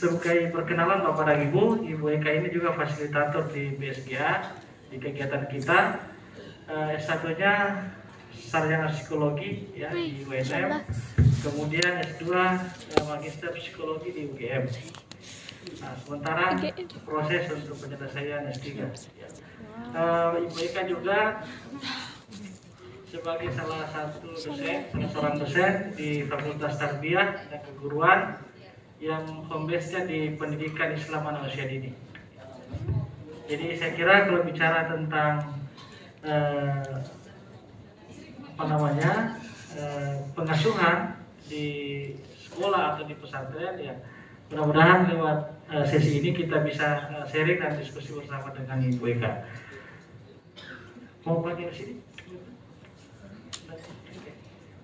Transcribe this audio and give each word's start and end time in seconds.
sebagai 0.00 0.48
perkenalan 0.48 1.04
Bapak 1.04 1.28
dan 1.28 1.44
Ibu, 1.52 1.84
Ibu 1.84 2.04
Eka 2.16 2.32
ini 2.32 2.48
juga 2.48 2.72
fasilitator 2.72 3.52
di 3.52 3.76
BSGA 3.76 4.48
di 4.88 4.96
kegiatan 4.96 5.44
kita. 5.44 6.00
Uh, 6.70 6.96
S1-nya 6.96 7.84
sarjana 8.32 8.88
psikologi 8.88 9.68
ya 9.76 9.92
di 9.92 10.24
UNM, 10.24 10.86
kemudian 11.44 12.00
S2 12.00 12.30
uh, 12.30 13.04
magister 13.12 13.52
psikologi 13.52 14.14
di 14.16 14.30
UGM. 14.32 14.64
Nah, 15.84 15.92
sementara 16.00 16.56
proses 17.04 17.44
untuk 17.52 17.76
penyelesaian 17.84 18.48
S3. 18.56 18.66
Ya. 18.80 18.88
Uh, 19.92 20.46
Ibu 20.48 20.56
Eka 20.64 20.88
juga 20.88 21.44
sebagai 23.10 23.50
salah 23.52 23.84
satu 23.90 24.32
dosen, 24.32 24.54
salah 24.94 25.08
seorang 25.10 25.36
dosen 25.42 25.72
di 25.98 26.24
Fakultas 26.24 26.78
Tarbiyah 26.78 27.50
dan 27.50 27.60
Keguruan 27.66 28.48
yang 29.00 29.24
base-nya 29.48 30.04
di 30.04 30.36
pendidikan 30.36 30.92
Islam 30.92 31.24
anak 31.32 31.48
usia 31.48 31.64
dini. 31.64 31.96
Jadi 33.48 33.74
saya 33.80 33.96
kira 33.96 34.28
kalau 34.28 34.44
bicara 34.44 34.92
tentang 34.92 35.56
eh, 36.22 36.92
apa 38.54 38.64
namanya 38.68 39.40
eh, 39.74 40.20
pengasuhan 40.36 41.16
di 41.48 41.66
sekolah 42.36 42.94
atau 42.94 43.08
di 43.08 43.16
pesantren 43.16 43.74
ya 43.80 43.96
mudah-mudahan 44.52 45.08
lewat 45.16 45.38
eh, 45.72 45.84
sesi 45.88 46.20
ini 46.20 46.36
kita 46.36 46.60
bisa 46.60 47.08
eh, 47.08 47.24
sharing 47.32 47.58
dan 47.58 47.80
diskusi 47.80 48.12
bersama 48.12 48.52
dengan 48.52 48.84
Ibu 48.84 49.04
Eka. 49.16 49.48
Mau 51.24 51.40
di 51.56 51.64
sini? 51.72 51.94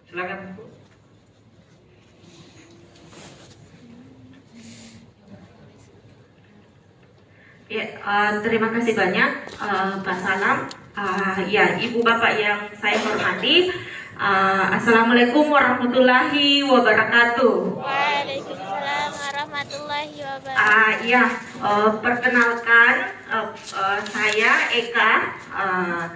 Silakan. 0.09 0.66
Ya, 7.67 7.83
uh, 7.99 8.39
terima 8.47 8.71
kasih 8.71 8.95
banyak 8.95 9.59
uh, 9.59 9.99
Pak 9.99 10.19
Salam. 10.23 10.71
Uh, 10.95 11.43
ya, 11.51 11.75
Ibu 11.75 11.99
Bapak 11.99 12.39
yang 12.39 12.71
saya 12.79 12.95
hormati. 13.03 13.75
Uh, 14.15 14.71
Assalamualaikum 14.71 15.51
warahmatullahi 15.51 16.63
wabarakatuh. 16.63 17.75
Waalaikumsalam 17.83 19.11
warahmatullahi 19.19 20.15
wabarakatuh. 20.15 20.63
Uh, 20.63 20.93
ya, 21.11 21.27
uh, 21.59 21.91
perkenalkan 21.99 23.11
uh, 23.35 23.51
uh, 23.51 23.99
saya 24.15 24.71
Eka. 24.71 25.13
Uh, 25.51 26.07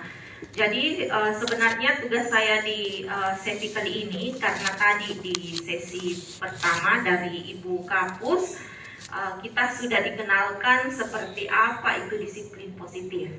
jadi 0.54 1.10
uh, 1.10 1.34
sebenarnya 1.34 1.98
tugas 1.98 2.30
saya 2.30 2.62
di 2.62 3.10
uh, 3.10 3.34
sesi 3.34 3.74
kali 3.74 4.06
ini 4.06 4.38
karena 4.38 4.70
tadi 4.78 5.18
di 5.18 5.58
sesi 5.58 6.14
pertama 6.38 7.02
dari 7.02 7.58
Ibu 7.58 7.82
Kapus 7.90 8.69
uh, 9.10 9.34
kita 9.42 9.64
sudah 9.74 10.00
dikenalkan 10.02 10.88
seperti 10.88 11.50
apa 11.50 12.06
itu 12.06 12.14
disiplin 12.16 12.72
positif. 12.78 13.30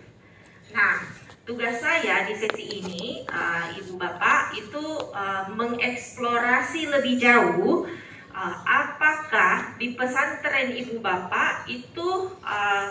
Nah, 0.71 1.03
tugas 1.43 1.81
saya 1.83 2.27
di 2.27 2.35
sesi 2.37 2.83
ini, 2.83 3.25
uh, 3.27 3.71
Ibu 3.75 3.99
Bapak, 3.99 4.55
itu 4.55 4.85
uh, 5.11 5.51
mengeksplorasi 5.51 6.87
lebih 6.91 7.19
jauh 7.19 7.87
uh, 8.31 8.55
apakah 8.63 9.75
di 9.75 9.95
pesantren 9.95 10.71
Ibu 10.75 11.03
Bapak 11.03 11.67
itu 11.67 12.31
uh, 12.43 12.87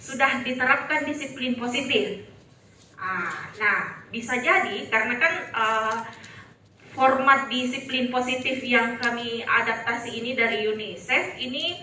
sudah 0.00 0.42
diterapkan 0.42 1.06
disiplin 1.06 1.54
positif. 1.60 2.26
Uh, 3.00 3.32
nah, 3.56 4.04
bisa 4.12 4.36
jadi 4.40 4.88
karena 4.92 5.14
kan 5.16 5.34
uh, 5.56 5.96
format 6.92 7.46
disiplin 7.48 8.10
positif 8.10 8.60
yang 8.66 8.98
kami 8.98 9.46
adaptasi 9.46 10.20
ini 10.20 10.34
dari 10.34 10.66
UNICEF 10.66 11.38
ini 11.38 11.78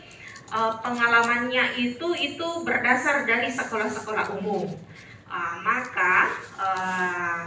uh, 0.51 0.73
pengalamannya 0.79 1.75
itu 1.79 2.07
itu 2.15 2.47
berdasar 2.63 3.27
dari 3.27 3.51
sekolah-sekolah 3.51 4.37
umum. 4.39 4.71
Uh, 5.27 5.55
maka 5.59 6.15
uh, 6.55 7.43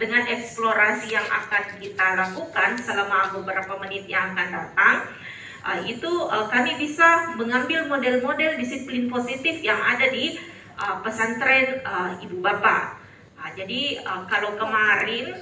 dengan 0.00 0.24
eksplorasi 0.24 1.12
yang 1.12 1.28
akan 1.28 1.76
kita 1.76 2.16
lakukan 2.16 2.80
selama 2.80 3.36
beberapa 3.36 3.76
menit 3.84 4.08
yang 4.08 4.32
akan 4.32 4.48
datang, 4.48 4.96
itu 5.84 6.08
kami 6.48 6.80
bisa 6.80 7.36
mengambil 7.36 7.84
model-model 7.84 8.56
disiplin 8.56 9.12
positif 9.12 9.60
yang 9.60 9.76
ada 9.76 10.08
di 10.08 10.40
pesantren 11.04 11.84
ibu 12.24 12.40
bapak. 12.40 12.96
Uh, 13.36 13.52
jadi 13.52 14.00
kalau 14.32 14.56
kemarin 14.56 15.36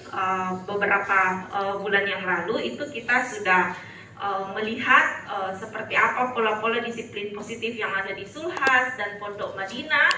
beberapa 0.66 1.46
bulan 1.78 2.02
yang 2.10 2.26
lalu 2.26 2.74
itu 2.74 2.82
kita 2.82 3.22
sudah 3.30 3.78
uh, 4.20 4.52
melihat 4.56 5.24
uh, 5.28 5.52
seperti 5.52 5.94
apa 5.96 6.32
pola-pola 6.32 6.80
disiplin 6.80 7.32
positif 7.36 7.76
yang 7.76 7.92
ada 7.92 8.12
di 8.16 8.24
Sulhas 8.24 8.96
dan 8.96 9.20
Pondok 9.20 9.56
Madinah, 9.56 10.10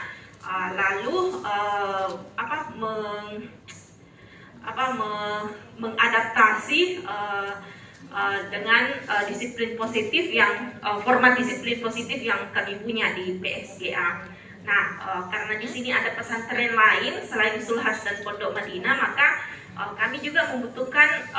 uh, 0.42 0.68
lalu 0.74 1.42
uh, 1.42 2.10
apa 2.38 2.56
meng, 2.78 3.50
apa 4.62 4.84
me, 4.94 5.10
mengadaptasi 5.78 7.06
uh, 7.06 7.58
uh, 8.12 8.38
dengan 8.50 8.98
uh, 9.06 9.24
disiplin 9.26 9.74
positif 9.74 10.30
yang 10.30 10.78
uh, 10.82 10.98
format 11.02 11.34
disiplin 11.38 11.78
positif 11.82 12.22
yang 12.22 12.50
kami 12.54 12.78
punya 12.82 13.14
di 13.14 13.38
PSGA. 13.38 14.38
Nah, 14.68 14.84
uh, 15.00 15.22
karena 15.32 15.56
di 15.56 15.64
sini 15.64 15.88
ada 15.88 16.12
pesantren 16.12 16.76
lain 16.76 17.24
selain 17.24 17.56
Sulhas 17.56 18.04
dan 18.04 18.20
Pondok 18.20 18.52
Madinah, 18.52 18.94
maka 19.00 19.28
kami 19.78 20.18
juga 20.18 20.50
membutuhkan 20.50 21.30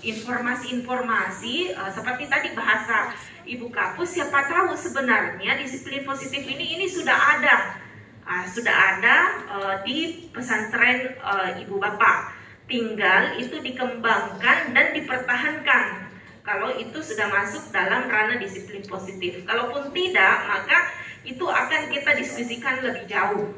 informasi-informasi 0.00 1.76
uh, 1.76 1.84
uh, 1.84 1.90
seperti 1.92 2.24
tadi 2.24 2.48
bahasa 2.56 3.12
Ibu 3.44 3.68
Kapus. 3.68 4.16
Siapa 4.16 4.48
tahu 4.48 4.72
sebenarnya 4.72 5.60
disiplin 5.60 6.00
positif 6.08 6.48
ini 6.48 6.80
ini 6.80 6.88
sudah 6.88 7.12
ada, 7.16 7.76
uh, 8.24 8.44
sudah 8.48 8.72
ada 8.72 9.16
uh, 9.52 9.74
di 9.84 10.28
pesantren 10.32 11.20
uh, 11.20 11.60
Ibu 11.60 11.76
Bapak. 11.76 12.40
Tinggal 12.68 13.36
itu 13.40 13.60
dikembangkan 13.60 14.72
dan 14.72 14.86
dipertahankan. 14.96 16.08
Kalau 16.44 16.72
itu 16.72 17.04
sudah 17.04 17.28
masuk 17.28 17.68
dalam 17.68 18.08
ranah 18.08 18.40
disiplin 18.40 18.80
positif. 18.88 19.44
Kalaupun 19.44 19.92
tidak, 19.92 20.48
maka 20.48 20.88
itu 21.20 21.44
akan 21.44 21.92
kita 21.92 22.16
diskusikan 22.16 22.80
lebih 22.80 23.04
jauh. 23.04 23.52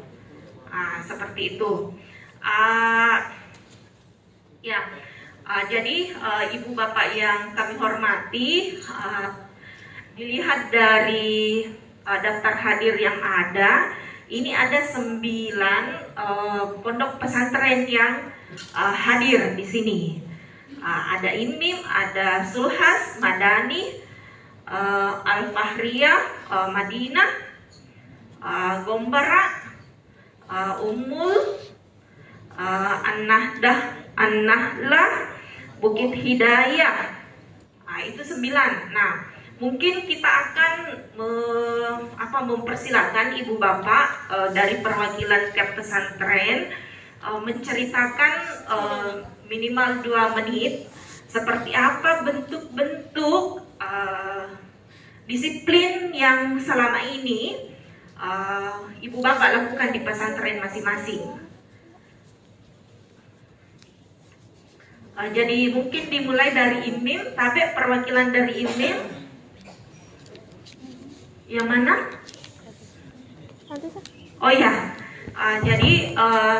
Nah, 0.66 0.98
seperti 1.06 1.54
itu. 1.54 1.94
Uh, 2.42 3.18
ya, 4.60 4.80
uh, 5.44 5.64
jadi 5.68 6.12
uh, 6.20 6.44
ibu 6.52 6.76
bapak 6.76 7.16
yang 7.16 7.52
kami 7.56 7.74
hormati, 7.80 8.76
uh, 8.84 9.32
dilihat 10.16 10.68
dari 10.68 11.64
uh, 12.04 12.18
daftar 12.20 12.54
hadir 12.60 12.94
yang 13.00 13.16
ada, 13.20 13.96
ini 14.30 14.52
ada 14.54 14.84
sembilan 14.84 15.82
uh, 16.14 16.64
pondok 16.84 17.18
pesantren 17.18 17.88
yang 17.88 18.30
uh, 18.76 18.94
hadir 18.94 19.56
di 19.56 19.64
sini. 19.66 20.00
Uh, 20.80 21.02
ada 21.18 21.32
Imim, 21.34 21.76
ada 21.84 22.44
Sulhas, 22.44 23.20
Madani, 23.20 24.00
uh, 24.68 25.20
Al 25.24 25.52
Fahriyah, 25.52 26.20
uh, 26.48 26.68
Madinah, 26.72 27.30
uh, 28.40 28.74
Gombara, 28.88 29.44
uh, 30.48 30.88
Umul, 30.88 31.36
uh, 32.56 32.96
An-Nahdah, 33.04 33.99
An-Nahlah, 34.20 35.32
Bukit 35.80 36.12
Hidayah. 36.12 36.96
Nah, 37.88 38.00
itu 38.04 38.20
sembilan. 38.20 38.92
Nah, 38.92 39.12
mungkin 39.56 40.04
kita 40.04 40.28
akan 40.28 40.74
me, 41.16 41.30
apa 42.20 42.38
mempersilahkan 42.44 43.40
ibu 43.40 43.56
bapak 43.56 44.06
uh, 44.28 44.48
dari 44.52 44.84
perwakilan 44.84 45.56
Kep 45.56 45.80
Pesantren 45.80 46.68
uh, 47.24 47.40
menceritakan 47.40 48.34
uh, 48.68 49.12
minimal 49.48 50.04
dua 50.04 50.36
menit 50.36 50.88
seperti 51.30 51.72
apa 51.72 52.26
bentuk-bentuk 52.26 53.64
uh, 53.80 54.46
disiplin 55.30 56.10
yang 56.10 56.58
selama 56.58 57.06
ini 57.06 57.70
uh, 58.18 58.84
ibu 58.98 59.18
bapak 59.22 59.48
lakukan 59.54 59.90
di 59.94 60.00
pesantren 60.02 60.58
masing-masing. 60.58 61.49
Jadi 65.28 65.74
mungkin 65.74 66.08
dimulai 66.08 66.54
dari 66.56 66.88
imim, 66.88 67.36
tapi 67.36 67.60
perwakilan 67.76 68.32
dari 68.32 68.64
imim 68.64 68.96
yang 71.50 71.66
mana? 71.66 72.08
Oh 74.40 74.54
ya, 74.54 74.96
uh, 75.36 75.58
jadi 75.60 76.16
uh, 76.16 76.58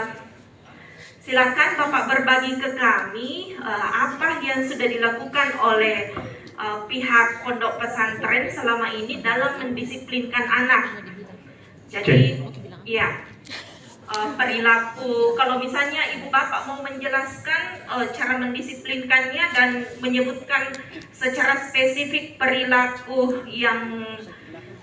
silakan 1.23 1.79
bapak 1.79 2.05
berbagi 2.11 2.59
ke 2.59 2.75
kami 2.75 3.55
uh, 3.63 3.89
apa 4.11 4.43
yang 4.43 4.67
sudah 4.67 4.85
dilakukan 4.85 5.49
oleh 5.63 6.11
uh, 6.59 6.85
pihak 6.91 7.47
pondok 7.47 7.79
pesantren 7.79 8.51
selama 8.51 8.91
ini 8.93 9.23
dalam 9.23 9.63
mendisiplinkan 9.63 10.45
anak. 10.45 11.07
Jadi, 11.91 12.39
ya, 12.87 13.30
uh, 14.11 14.29
perilaku. 14.35 15.39
Kalau 15.39 15.63
misalnya 15.63 16.03
ibu 16.19 16.29
bapak 16.29 16.67
mau 16.67 16.83
menjelaskan 16.83 17.87
uh, 17.87 18.07
cara 18.11 18.35
mendisiplinkannya 18.43 19.45
dan 19.55 19.71
menyebutkan 20.03 20.75
secara 21.15 21.59
spesifik 21.71 22.37
perilaku 22.37 23.47
yang 23.47 24.03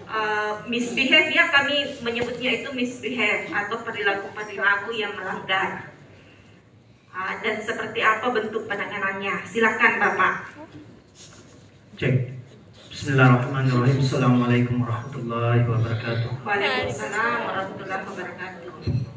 uh, 0.07 0.63
misbehave 0.71 1.31
ya 1.33 1.51
kami 1.51 1.99
menyebutnya 2.03 2.63
itu 2.63 2.69
misbehave 2.71 3.51
atau 3.51 3.83
perilaku-perilaku 3.83 4.95
yang 4.95 5.13
melanggar. 5.15 5.91
Uh, 7.11 7.33
dan 7.41 7.57
seperti 7.65 7.99
apa 8.05 8.29
bentuk 8.29 8.69
penanganannya? 8.69 9.41
Silakan 9.49 9.93
bapak. 9.97 10.35
Cek. 11.97 12.37
Bismillahirrahmanirrahim. 12.93 14.01
Assalamualaikum 14.01 14.85
warahmatullahi 14.85 15.65
wabarakatuh. 15.65 16.45
Waalaikumsalam 16.45 17.37
warahmatullahi 17.45 18.03
wabarakatuh. 18.05 19.16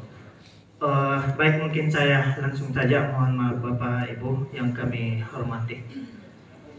Uh, 0.81 1.21
baik 1.37 1.61
mungkin 1.61 1.93
saya 1.93 2.33
langsung 2.41 2.73
saja 2.73 3.13
mohon 3.13 3.37
maaf 3.37 3.61
Bapak 3.61 4.17
Ibu 4.17 4.49
yang 4.49 4.73
kami 4.73 5.21
hormati. 5.21 5.85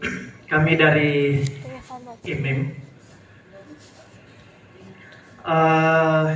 kami 0.51 0.75
dari 0.75 1.39
IMIM 2.27 2.83
uh, 5.47 6.35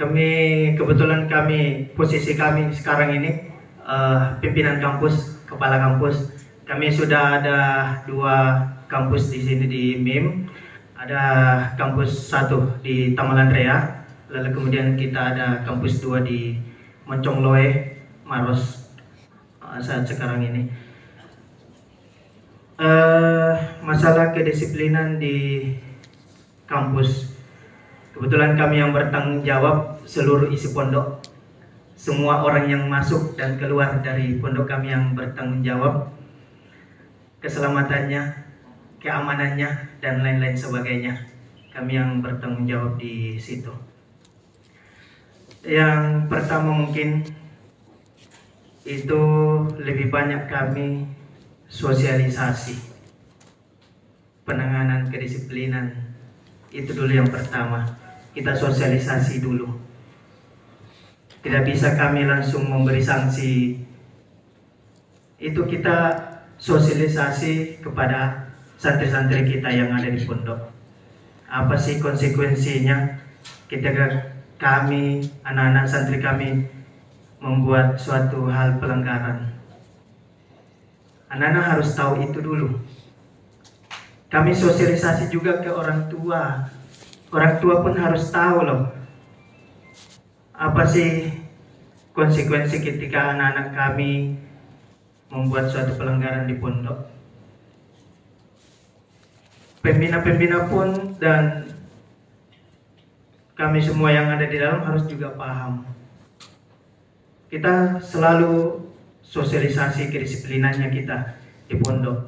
kami 0.00 0.28
kebetulan 0.80 1.28
kami 1.28 1.92
posisi 1.92 2.32
kami 2.32 2.72
sekarang 2.72 3.20
ini 3.20 3.52
uh, 3.84 4.40
pimpinan 4.40 4.80
kampus, 4.80 5.44
kepala 5.44 5.76
kampus. 5.76 6.32
Kami 6.64 6.88
sudah 6.88 7.42
ada 7.42 7.58
dua 8.08 8.64
kampus 8.88 9.28
di 9.28 9.44
sini 9.44 9.64
di 9.68 9.84
MIM. 10.00 10.48
Ada 10.96 11.20
kampus 11.76 12.32
satu 12.32 12.80
di 12.80 13.12
Tamalan 13.12 13.52
Rea, 13.52 13.99
lalu 14.30 14.48
kemudian 14.54 14.94
kita 14.94 15.34
ada 15.34 15.66
kampus 15.66 15.98
dua 15.98 16.22
di 16.22 16.54
Moncongloe, 17.04 17.98
Maros 18.22 18.94
uh, 19.58 19.82
saat 19.82 20.06
sekarang 20.06 20.46
ini. 20.46 20.62
Uh, 22.80 23.52
masalah 23.84 24.32
kedisiplinan 24.32 25.20
di 25.20 25.68
kampus, 26.64 27.34
kebetulan 28.16 28.56
kami 28.56 28.80
yang 28.80 28.94
bertanggung 28.94 29.42
jawab 29.42 30.00
seluruh 30.06 30.48
isi 30.48 30.70
pondok. 30.72 31.20
Semua 32.00 32.40
orang 32.40 32.64
yang 32.70 32.88
masuk 32.88 33.36
dan 33.36 33.60
keluar 33.60 34.00
dari 34.00 34.40
pondok 34.40 34.64
kami 34.64 34.88
yang 34.88 35.12
bertanggung 35.12 35.60
jawab 35.60 36.08
keselamatannya, 37.44 38.48
keamanannya, 38.96 40.00
dan 40.00 40.24
lain-lain 40.24 40.56
sebagainya. 40.56 41.28
Kami 41.68 42.00
yang 42.00 42.24
bertanggung 42.24 42.64
jawab 42.64 42.96
di 42.96 43.36
situ. 43.36 43.89
Yang 45.60 46.32
pertama 46.32 46.72
mungkin 46.72 47.28
itu 48.88 49.22
lebih 49.76 50.08
banyak 50.08 50.48
kami 50.48 51.04
sosialisasi. 51.68 52.80
Penanganan 54.48 55.12
kedisiplinan 55.12 56.16
itu 56.72 56.96
dulu 56.96 57.12
yang 57.12 57.28
pertama. 57.28 57.84
Kita 58.32 58.56
sosialisasi 58.56 59.44
dulu. 59.44 59.68
Tidak 61.44 61.64
bisa 61.68 61.92
kami 61.92 62.24
langsung 62.24 62.64
memberi 62.64 63.04
sanksi. 63.04 63.84
Itu 65.40 65.68
kita 65.68 66.16
sosialisasi 66.56 67.80
kepada 67.84 68.48
santri-santri 68.80 69.44
kita 69.44 69.68
yang 69.68 69.92
ada 69.92 70.08
di 70.08 70.20
pondok. 70.24 70.72
Apa 71.48 71.76
sih 71.76 72.00
konsekuensinya? 72.00 73.20
Ketika 73.68 74.29
kami, 74.60 75.24
anak-anak 75.40 75.88
santri 75.88 76.20
kami 76.20 76.68
membuat 77.40 77.96
suatu 77.96 78.44
hal 78.52 78.76
pelanggaran. 78.76 79.56
Anak-anak 81.32 81.64
harus 81.64 81.96
tahu 81.96 82.20
itu 82.20 82.44
dulu. 82.44 82.76
Kami 84.28 84.52
sosialisasi 84.52 85.32
juga 85.32 85.64
ke 85.64 85.72
orang 85.72 86.12
tua. 86.12 86.68
Orang 87.32 87.56
tua 87.58 87.80
pun 87.80 87.96
harus 87.96 88.28
tahu 88.28 88.60
loh. 88.60 88.92
Apa 90.52 90.84
sih 90.84 91.32
konsekuensi 92.12 92.84
ketika 92.84 93.32
anak-anak 93.32 93.72
kami 93.72 94.36
membuat 95.32 95.72
suatu 95.72 95.96
pelanggaran 95.96 96.44
di 96.44 96.60
pondok. 96.60 97.08
Pembina-pembina 99.80 100.68
pun 100.68 101.16
dan 101.16 101.69
kami 103.60 103.76
semua 103.76 104.08
yang 104.08 104.32
ada 104.32 104.48
di 104.48 104.56
dalam 104.56 104.80
harus 104.88 105.04
juga 105.04 105.36
paham. 105.36 105.84
Kita 107.52 108.00
selalu 108.00 108.80
sosialisasi 109.20 110.08
kedisiplinannya 110.08 110.88
kita 110.88 111.36
di 111.68 111.76
pondok. 111.76 112.24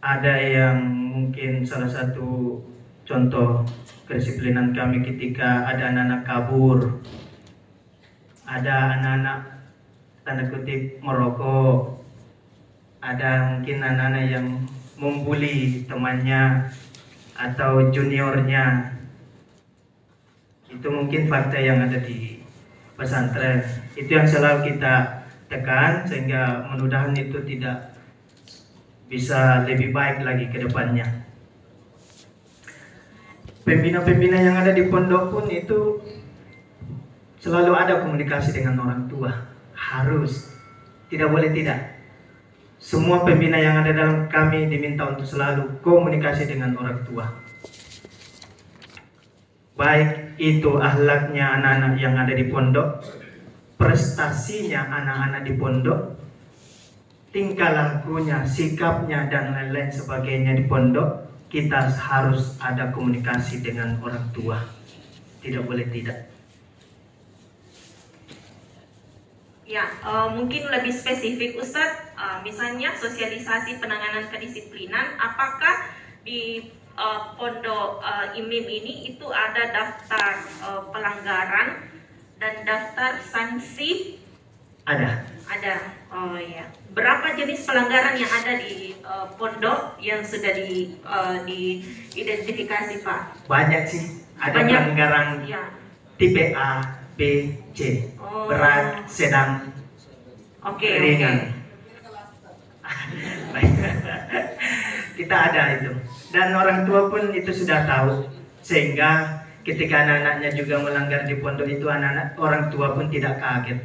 Ada 0.00 0.32
yang 0.40 0.88
mungkin 0.88 1.68
salah 1.68 1.92
satu 1.92 2.64
contoh 3.04 3.68
kedisiplinan 4.08 4.72
kami 4.72 5.04
ketika 5.04 5.68
ada 5.68 5.92
anak-anak 5.92 6.24
kabur, 6.24 6.78
ada 8.48 8.96
anak-anak 8.96 9.38
tanda 10.24 10.48
kutip 10.48 10.96
merokok, 11.04 12.00
ada 13.04 13.52
mungkin 13.52 13.84
anak-anak 13.84 14.24
yang 14.32 14.46
membuli 14.96 15.84
temannya 15.84 16.72
atau 17.36 17.92
juniornya 17.92 18.96
itu 20.72 20.88
mungkin 20.88 21.28
fakta 21.28 21.60
yang 21.60 21.84
ada 21.84 22.00
di 22.00 22.40
pesantren. 22.96 23.60
Itu 23.92 24.08
yang 24.08 24.24
selalu 24.24 24.72
kita 24.72 25.24
tekan 25.52 26.08
sehingga 26.08 26.64
mudah-mudahan 26.72 27.12
itu 27.12 27.44
tidak 27.44 27.92
bisa 29.12 29.68
lebih 29.68 29.92
baik 29.92 30.24
lagi 30.24 30.48
ke 30.48 30.64
depannya. 30.64 31.04
Pembina-pembina 33.62 34.42
yang 34.42 34.56
ada 34.58 34.72
di 34.74 34.88
pondok 34.88 35.30
pun 35.30 35.46
itu 35.52 36.00
selalu 37.38 37.72
ada 37.76 38.00
komunikasi 38.00 38.56
dengan 38.56 38.80
orang 38.80 39.06
tua. 39.06 39.30
Harus. 39.76 40.50
Tidak 41.12 41.28
boleh 41.28 41.52
tidak. 41.52 42.00
Semua 42.82 43.22
pembina 43.22 43.60
yang 43.60 43.84
ada 43.84 43.94
dalam 43.94 44.26
kami 44.26 44.66
diminta 44.66 45.06
untuk 45.06 45.28
selalu 45.28 45.78
komunikasi 45.84 46.48
dengan 46.50 46.74
orang 46.74 47.04
tua 47.06 47.30
baik 49.82 50.38
itu 50.38 50.78
ahlaknya 50.78 51.58
anak-anak 51.58 51.94
yang 51.98 52.14
ada 52.14 52.30
di 52.30 52.46
pondok, 52.46 53.02
prestasinya 53.74 54.86
anak-anak 54.86 55.42
di 55.42 55.58
pondok, 55.58 56.00
tingkah 57.34 57.74
lakunya, 57.74 58.46
sikapnya 58.46 59.26
dan 59.26 59.50
lain-lain 59.50 59.90
sebagainya 59.90 60.54
di 60.54 60.70
pondok, 60.70 61.26
kita 61.50 61.90
harus 61.98 62.54
ada 62.62 62.94
komunikasi 62.94 63.58
dengan 63.58 63.98
orang 64.06 64.30
tua. 64.30 64.62
Tidak 65.42 65.66
boleh 65.66 65.90
tidak. 65.90 66.30
Ya, 69.66 69.88
uh, 70.06 70.30
mungkin 70.30 70.68
lebih 70.70 70.94
spesifik 70.94 71.58
Ustadz, 71.58 72.14
uh, 72.14 72.38
misalnya 72.46 72.94
sosialisasi 72.94 73.82
penanganan 73.82 74.30
kedisiplinan, 74.30 75.18
apakah 75.18 75.90
di 76.22 76.70
uh, 76.96 77.34
pondok 77.36 78.00
uh, 78.02 78.32
IMIM 78.36 78.66
ini 78.68 79.14
itu 79.14 79.26
ada 79.30 79.72
daftar 79.72 80.42
uh, 80.64 80.82
pelanggaran 80.92 81.88
dan 82.36 82.54
daftar 82.66 83.22
sanksi? 83.22 84.18
Ada. 84.82 85.22
Ada. 85.46 85.76
Oh 86.10 86.34
ya. 86.36 86.66
Berapa 86.92 87.38
jenis 87.38 87.64
pelanggaran 87.64 88.18
yang 88.18 88.32
ada 88.32 88.58
di 88.58 88.98
uh, 89.06 89.30
pondok 89.38 89.96
yang 90.02 90.26
sudah 90.26 90.52
di 90.52 90.98
uh, 91.06 91.40
diidentifikasi 91.46 93.00
Pak? 93.06 93.46
Banyak 93.46 93.82
sih. 93.86 94.26
Ada 94.42 94.58
Banyak. 94.58 94.80
pelanggaran 94.82 95.28
Ya. 95.46 95.62
tipe 96.18 96.50
A, 96.58 96.98
B, 97.14 97.20
C. 97.72 98.10
Oh. 98.18 98.50
Berat, 98.50 99.06
sedang, 99.06 99.70
Oke. 100.66 100.90
ringan. 100.98 101.62
Baik. 103.54 103.72
Kita 105.14 105.36
ada 105.52 105.62
itu. 105.78 105.92
Dan 106.32 106.56
orang 106.56 106.88
tua 106.88 107.12
pun 107.12 107.30
itu 107.36 107.52
sudah 107.52 107.84
tahu. 107.84 108.26
Sehingga 108.64 109.44
ketika 109.62 110.02
anak-anaknya 110.02 110.50
juga 110.56 110.80
melanggar 110.80 111.28
di 111.28 111.36
pondok 111.38 111.68
itu 111.68 111.86
anak-anak 111.86 112.34
orang 112.40 112.72
tua 112.72 112.96
pun 112.96 113.12
tidak 113.12 113.38
kaget. 113.38 113.78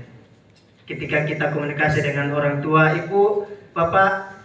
Ketika 0.87 1.27
kita 1.27 1.45
komunikasi 1.51 1.99
dengan 1.99 2.31
orang 2.31 2.63
tua, 2.63 2.95
ibu, 2.95 3.43
bapak, 3.75 4.39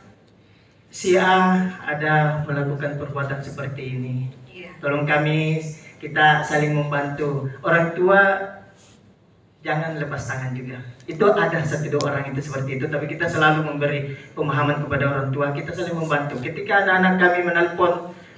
si 0.90 1.14
A 1.14 1.70
ada 1.86 2.42
melakukan 2.44 2.98
perbuatan 2.98 3.40
seperti 3.40 3.94
ini. 3.94 4.14
Iya. 4.50 4.74
Tolong 4.82 5.06
kami 5.06 5.62
kita 6.02 6.42
saling 6.42 6.74
membantu. 6.74 7.46
Orang 7.62 7.94
tua 7.94 8.20
jangan 9.62 9.96
lepas 9.96 10.22
tangan 10.26 10.52
juga. 10.52 10.82
Itu 11.06 11.30
ada 11.30 11.62
satu 11.62 11.86
dua 11.86 12.02
orang 12.12 12.34
itu 12.34 12.42
seperti 12.42 12.82
itu, 12.82 12.86
tapi 12.90 13.06
kita 13.06 13.30
selalu 13.30 13.70
memberi 13.70 14.18
pemahaman 14.34 14.82
kepada 14.82 15.04
orang 15.06 15.28
tua. 15.30 15.54
Kita 15.54 15.70
saling 15.70 15.94
membantu. 15.94 16.42
Ketika 16.42 16.82
anak-anak 16.82 17.14
kami 17.22 17.40
menelpon, 17.46 17.92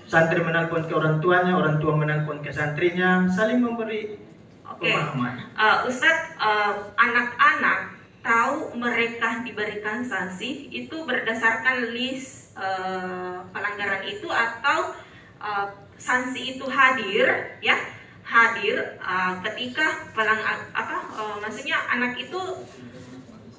santri 0.05 0.45
menelpon 0.45 0.85
ke 0.85 0.93
orang 0.93 1.19
tuanya, 1.25 1.57
orang 1.57 1.81
tua 1.81 1.97
menelpon 1.97 2.45
ke 2.45 2.53
santrinya, 2.53 3.25
saling 3.33 3.65
memberi 3.65 4.21
Oke. 4.69 4.85
pemahaman. 4.85 5.49
Uh, 5.57 5.89
Ustadz, 5.89 6.37
uh, 6.37 6.93
anak-anak 7.01 7.97
tahu 8.25 8.77
mereka 8.77 9.45
diberikan 9.45 10.05
sanksi 10.05 10.73
itu 10.73 11.05
berdasarkan 11.05 11.93
list 11.93 12.57
uh, 12.57 13.45
pelanggaran 13.53 14.01
itu 14.09 14.29
atau 14.29 14.97
uh, 15.41 15.69
sanksi 16.01 16.57
itu 16.57 16.65
hadir 16.69 17.61
ya 17.61 17.77
hadir 18.25 18.97
uh, 19.05 19.37
ketika 19.45 20.09
pelang 20.17 20.41
apa 20.73 20.97
uh, 21.13 21.37
maksudnya 21.45 21.77
anak 21.93 22.17
itu 22.17 22.41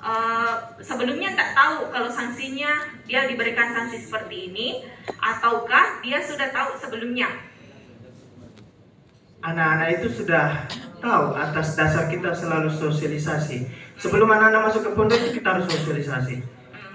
uh, 0.01 0.55
sebelumnya 0.81 1.37
tak 1.37 1.53
tahu 1.53 1.93
kalau 1.93 2.09
sanksinya 2.09 2.97
dia 3.05 3.29
diberikan 3.29 3.71
sanksi 3.71 4.01
seperti 4.01 4.49
ini 4.51 4.67
ataukah 5.21 6.01
dia 6.01 6.17
sudah 6.19 6.49
tahu 6.49 6.73
sebelumnya 6.81 7.29
Anak-anak 9.45 10.01
itu 10.01 10.09
sudah 10.09 10.65
tahu 10.97 11.37
atas 11.37 11.77
dasar 11.77 12.09
kita 12.09 12.33
selalu 12.33 12.65
sosialisasi. 12.65 13.69
Sebelum 13.93 14.25
anak-anak 14.25 14.73
masuk 14.73 14.89
ke 14.89 14.91
pondok 14.97 15.21
kita 15.37 15.53
harus 15.53 15.69
sosialisasi. 15.69 16.41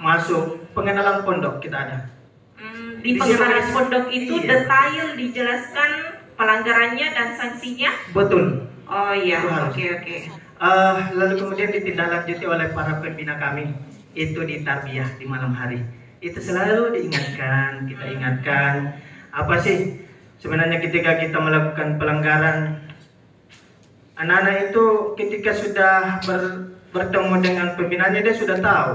Masuk 0.02 0.58
pengenalan 0.74 1.22
pondok 1.22 1.62
kita 1.62 1.78
ada. 1.78 1.98
Hmm, 2.58 2.98
di 3.06 3.14
Di 3.14 3.22
pengenalan 3.22 3.70
pondok 3.70 4.04
itu 4.10 4.34
iya. 4.42 4.66
detail 4.66 5.06
dijelaskan 5.14 5.90
pelanggarannya 6.40 7.09
dan 7.12 7.28
sanksinya. 7.37 7.92
Betul. 8.16 8.64
Oh 8.88 9.12
iya, 9.12 9.44
oke 9.68 9.85
oke. 10.00 10.16
Eh, 10.61 10.97
lalu 11.12 11.35
kemudian 11.37 11.68
ditindaklanjuti 11.68 12.44
oleh 12.49 12.73
para 12.73 12.97
pembina 13.04 13.37
kami 13.37 13.76
itu 14.16 14.40
di 14.49 14.64
tarbiyah 14.64 15.20
di 15.20 15.28
malam 15.28 15.52
hari. 15.52 15.85
Itu 16.25 16.40
selalu 16.40 16.97
diingatkan 16.97 17.85
kita 17.85 18.04
ingatkan. 18.09 18.97
Apa 19.37 19.61
sih 19.61 20.00
sebenarnya 20.40 20.80
ketika 20.80 21.20
kita 21.20 21.37
melakukan 21.37 22.00
pelanggaran? 22.00 22.80
Anak-anak 24.16 24.73
itu 24.73 24.85
ketika 25.16 25.52
sudah 25.56 26.20
ber- 26.25 26.76
bertemu 26.92 27.35
dengan 27.40 27.66
pembinanya 27.76 28.20
dia 28.20 28.37
sudah 28.37 28.59
tahu. 28.61 28.92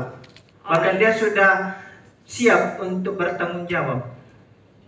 Bahkan 0.66 0.98
dia 1.02 1.14
sudah 1.14 1.82
siap 2.26 2.82
untuk 2.82 3.18
bertanggung 3.18 3.66
jawab 3.70 4.16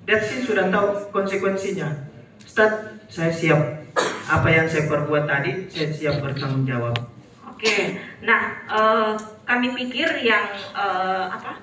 dia 0.08 0.24
sih 0.24 0.40
sudah 0.48 0.72
tahu 0.72 1.12
konsekuensinya 1.12 2.07
Ustaz 2.48 2.72
saya 3.12 3.32
siap 3.36 3.60
apa 4.28 4.48
yang 4.48 4.72
saya 4.72 4.88
perbuat 4.88 5.28
tadi 5.28 5.68
saya 5.68 5.92
siap 5.92 6.24
bertanggung 6.24 6.64
jawab 6.64 6.96
Oke, 7.44 7.98
nah 8.22 8.54
eh, 8.70 9.14
kami 9.44 9.74
pikir 9.74 10.22
yang 10.22 10.46
eh, 10.72 11.26
apa? 11.28 11.58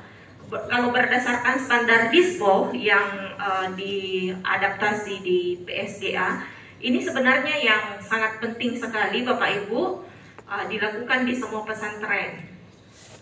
ber- 0.51 0.67
Kalau 0.67 0.91
berdasarkan 0.91 1.55
standar 1.57 2.11
dispo 2.11 2.75
yang 2.75 3.33
eh, 3.39 3.69
diadaptasi 3.79 5.23
di 5.23 5.63
PSDA, 5.63 6.43
ini 6.83 6.99
sebenarnya 6.99 7.57
yang 7.63 7.83
sangat 8.03 8.43
penting 8.43 8.75
sekali 8.75 9.23
Bapak 9.23 9.65
Ibu 9.65 10.03
eh, 10.51 10.65
dilakukan 10.67 11.25
di 11.25 11.35
semua 11.39 11.63
pesantren. 11.63 12.43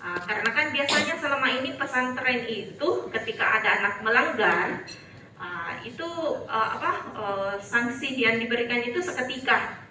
Ah, 0.03 0.19
karena 0.19 0.51
kan 0.51 0.75
biasanya 0.75 1.15
selama 1.15 1.47
ini 1.63 1.79
pesantren 1.79 2.43
itu 2.43 2.89
ketika 3.15 3.63
ada 3.63 3.69
anak 3.79 3.95
melanggar 4.03 4.83
ah, 5.43 5.75
itu 5.83 6.07
ah, 6.47 6.79
apa 6.79 6.91
eh, 7.19 7.55
sanksi 7.59 8.15
yang 8.15 8.39
diberikan 8.39 8.79
itu 8.79 9.03
seketika. 9.03 9.83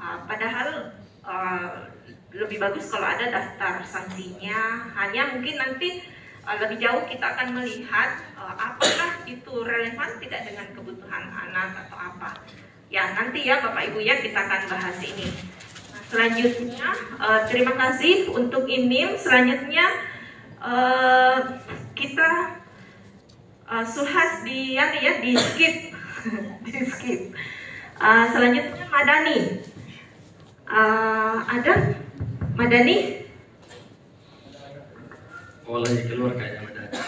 Ah, 0.00 0.24
padahal 0.24 0.96
ah, 1.20 1.92
lebih 2.34 2.58
bagus 2.58 2.88
kalau 2.88 3.06
ada 3.06 3.28
daftar 3.28 3.84
sanksinya. 3.84 4.90
Hanya 4.96 5.36
mungkin 5.36 5.60
nanti 5.60 6.02
ah, 6.48 6.56
lebih 6.56 6.80
jauh 6.80 7.04
kita 7.04 7.36
akan 7.36 7.60
melihat 7.60 8.24
ah, 8.40 8.56
apakah 8.56 9.28
itu 9.28 9.52
relevan 9.62 10.10
tidak 10.24 10.48
dengan 10.48 10.66
kebutuhan 10.72 11.28
anak 11.28 11.84
atau 11.86 11.96
apa. 12.00 12.40
Ya 12.88 13.12
nanti 13.12 13.44
ya 13.44 13.60
Bapak 13.60 13.92
Ibu 13.92 14.00
ya 14.00 14.18
kita 14.24 14.38
akan 14.38 14.62
bahas 14.70 14.98
ini. 15.04 15.28
Nah, 15.92 16.02
selanjutnya 16.08 16.88
eh, 17.20 17.40
terima 17.52 17.74
kasih 17.76 18.32
untuk 18.32 18.64
ini. 18.70 19.18
Selanjutnya 19.18 19.86
eh, 20.62 21.38
kita 21.94 22.30
eh, 23.74 23.86
suhas 23.86 24.46
di 24.46 24.78
ya, 24.78 24.94
ya 24.94 25.18
di 25.18 25.34
skip 25.34 25.74
di 26.64 26.74
skip. 26.86 27.20
Eh, 27.98 28.24
selanjutnya 28.30 28.86
Madani. 28.86 29.38
Eh, 30.64 31.36
ada 31.42 31.74
Madani? 32.54 32.96
Oh 35.64 35.80
lagi 35.80 36.02
keluar 36.06 36.38
kayaknya 36.38 36.60
Madani. 36.62 36.98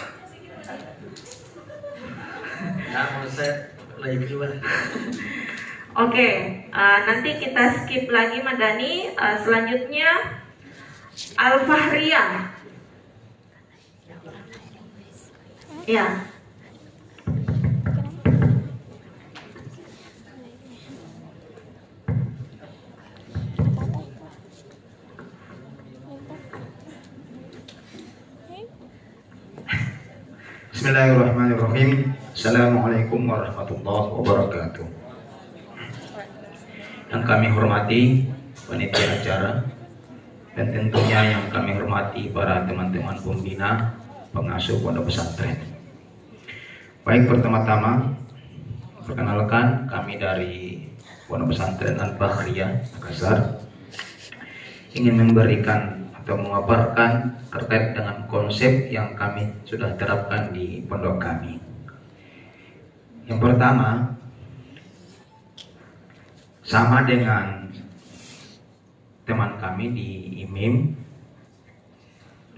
Ya 2.87 3.01
menurut 3.13 3.31
saya 3.31 3.53
lagi 4.01 4.17
keluar. 4.27 4.49
Oke, 5.97 6.29
eh, 6.67 6.99
nanti 7.07 7.29
kita 7.41 7.63
skip 7.83 8.05
lagi 8.11 8.43
Madani. 8.43 9.13
Eh, 9.15 9.37
selanjutnya 9.41 10.09
Al 11.39 11.65
Fahriah. 11.65 12.53
Ya, 15.87 16.27
Bismillahirrahmanirrahim. 30.97 32.09
Assalamualaikum 32.33 33.29
warahmatullahi 33.29 34.09
wabarakatuh. 34.17 34.87
Yang 37.13 37.21
kami 37.21 37.47
hormati 37.53 38.01
panitia 38.65 39.21
acara 39.21 39.61
dan 40.57 40.73
tentunya 40.73 41.37
yang 41.37 41.53
kami 41.53 41.77
hormati 41.77 42.33
para 42.33 42.65
teman-teman 42.65 43.13
pembina 43.21 43.93
pengasuh 44.33 44.81
pondok 44.81 45.13
pesantren. 45.13 45.61
Baik 47.05 47.29
pertama-tama 47.29 48.17
perkenalkan 49.05 49.85
kami 49.93 50.17
dari 50.17 50.81
pondok 51.29 51.53
pesantren 51.53 52.01
Al 52.01 52.17
Bahriyah 52.17 52.73
Makassar 52.97 53.61
ingin 54.97 55.13
memberikan 55.13 55.96
atau 56.27 56.43
mengabarkan 56.43 57.39
terkait 57.47 57.95
dengan 57.95 58.27
konsep 58.27 58.91
yang 58.91 59.15
kami 59.15 59.47
sudah 59.63 59.95
terapkan 59.95 60.51
di 60.51 60.83
pondok 60.83 61.23
kami. 61.23 61.55
Yang 63.31 63.39
pertama, 63.47 64.11
sama 66.67 67.07
dengan 67.07 67.71
teman 69.23 69.55
kami 69.55 69.95
di 69.95 70.09
IMIM, 70.43 70.99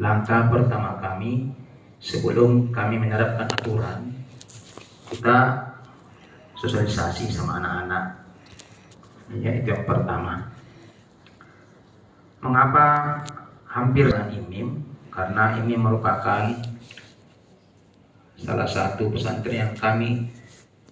langkah 0.02 0.50
pertama 0.50 0.98
kami 0.98 1.54
sebelum 2.02 2.74
kami 2.74 2.98
menerapkan 2.98 3.54
aturan, 3.54 4.18
kita 5.14 5.70
sosialisasi 6.58 7.30
sama 7.30 7.62
anak-anak. 7.62 8.18
Ya, 9.38 9.62
itu 9.62 9.78
yang 9.78 9.86
pertama. 9.86 10.50
Mengapa 12.42 12.86
hampir 13.70 14.10
dengan 14.10 14.28
IMIM? 14.34 14.68
Karena 15.14 15.62
ini 15.62 15.78
merupakan 15.78 16.50
salah 18.40 18.70
satu 18.70 19.14
pesantren 19.14 19.70
yang 19.70 19.74
kami 19.78 20.32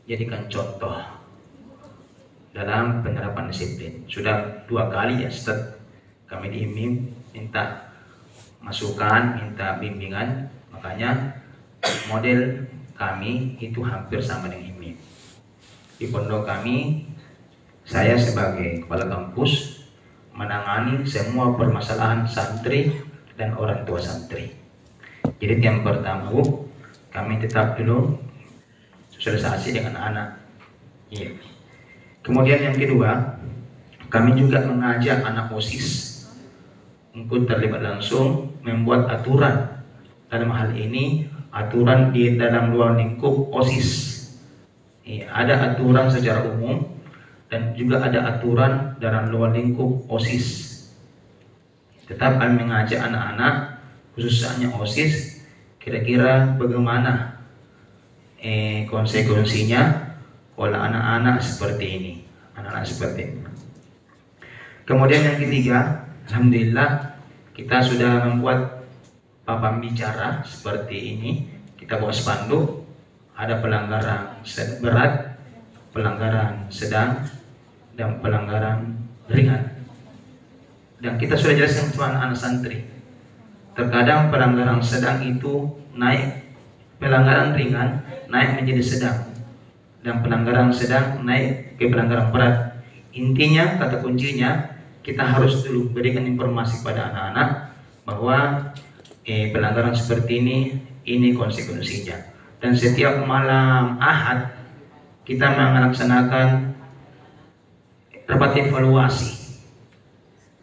jadikan 0.05 0.45
contoh 0.47 0.99
dalam 2.53 3.01
penerapan 3.01 3.49
disiplin. 3.49 4.05
Sudah 4.05 4.65
dua 4.69 4.89
kali 4.89 5.25
ya 5.25 5.29
Ustaz 5.29 5.77
kami 6.27 6.53
di 6.53 6.67
IMIM 6.67 7.13
minta 7.31 7.93
masukan, 8.61 9.37
minta 9.37 9.77
bimbingan, 9.79 10.49
makanya 10.73 11.39
model 12.09 12.67
kami 12.97 13.55
itu 13.61 13.79
hampir 13.85 14.19
sama 14.19 14.49
dengan 14.49 14.73
IMIM. 14.73 14.97
Di 15.97 16.05
pondok 16.09 16.43
kami, 16.49 17.05
saya 17.87 18.17
sebagai 18.19 18.83
kepala 18.83 19.07
kampus 19.07 19.81
menangani 20.37 21.01
semua 21.01 21.57
permasalahan 21.57 22.29
santri 22.29 22.93
dan 23.33 23.57
orang 23.57 23.81
tua 23.89 23.97
santri. 23.97 24.53
Jadi 25.41 25.57
yang 25.57 25.81
pertama, 25.81 26.29
Bu, 26.29 26.69
kami 27.09 27.41
tetap 27.41 27.73
dulu 27.73 28.13
sosialisasi 29.17 29.73
dengan 29.73 29.97
anak. 29.97 30.27
Iya. 31.09 31.33
Kemudian 32.21 32.69
yang 32.69 32.77
kedua, 32.77 33.41
kami 34.13 34.37
juga 34.37 34.61
mengajak 34.69 35.25
anak 35.25 35.49
OSIS 35.49 36.21
untuk 37.17 37.49
terlibat 37.49 37.81
langsung 37.81 38.55
membuat 38.61 39.09
aturan 39.09 39.81
dalam 40.29 40.53
hal 40.53 40.69
ini 40.77 41.25
aturan 41.49 42.13
di 42.13 42.37
dalam 42.37 42.75
luar 42.75 42.93
lingkup 42.93 43.49
OSIS. 43.49 43.89
Iya, 45.07 45.31
ada 45.31 45.73
aturan 45.73 46.11
secara 46.11 46.45
umum 46.45 46.96
dan 47.47 47.71
juga 47.75 48.03
ada 48.03 48.35
aturan 48.35 48.99
dalam 48.99 49.31
luar 49.31 49.55
lingkup 49.55 50.07
OSIS. 50.11 50.75
Tetap 52.07 52.39
kami 52.39 52.63
mengajak 52.63 53.03
anak-anak, 53.03 53.83
khususnya 54.15 54.71
OSIS, 54.75 55.43
kira-kira 55.79 56.55
bagaimana 56.59 57.39
eh, 58.39 58.83
konsekuensinya 58.91 60.11
kalau 60.55 60.79
anak-anak 60.79 61.39
seperti 61.39 61.85
ini, 61.85 62.13
anak-anak 62.57 62.87
seperti 62.87 63.21
ini. 63.31 63.41
Kemudian 64.87 65.21
yang 65.23 65.37
ketiga, 65.39 66.07
alhamdulillah 66.31 67.19
kita 67.55 67.77
sudah 67.83 68.27
membuat 68.27 68.87
papan 69.43 69.83
bicara 69.83 70.43
seperti 70.43 71.15
ini. 71.15 71.31
Kita 71.77 71.99
bawa 72.01 72.11
spanduk, 72.11 72.83
ada 73.37 73.61
pelanggaran 73.63 74.43
berat, 74.83 75.39
pelanggaran 75.95 76.67
sedang, 76.73 77.23
dan 77.97 78.21
pelanggaran 78.21 78.95
ringan. 79.27 79.83
Dan 81.01 81.17
kita 81.17 81.33
sudah 81.33 81.57
jelaskan 81.57 81.93
kepada 81.93 82.15
anak 82.21 82.37
santri. 82.37 82.85
Terkadang 83.73 84.29
pelanggaran 84.29 84.81
sedang 84.81 85.21
itu 85.25 85.69
naik, 85.93 86.53
pelanggaran 87.01 87.53
ringan 87.53 88.01
naik 88.29 88.61
menjadi 88.61 88.83
sedang, 88.85 89.17
dan 90.01 90.21
pelanggaran 90.21 90.69
sedang 90.73 91.21
naik 91.25 91.77
ke 91.77 91.89
pelanggaran 91.89 92.33
berat. 92.33 92.55
Intinya, 93.13 93.77
kata 93.81 94.01
kuncinya, 94.01 94.77
kita 95.05 95.23
harus 95.23 95.63
dulu 95.63 95.93
berikan 95.93 96.25
informasi 96.25 96.81
pada 96.85 97.13
anak-anak 97.13 97.49
bahwa 98.03 98.37
eh, 99.27 99.51
pelanggaran 99.51 99.91
seperti 99.91 100.39
ini 100.39 100.57
ini 101.07 101.35
konsekuensinya 101.35 102.35
dan 102.59 102.73
setiap 102.73 103.19
malam 103.23 103.99
ahad 103.99 104.51
kita 105.27 105.47
melaksanakan 105.47 106.76
rapat 108.27 108.67
evaluasi 108.67 109.63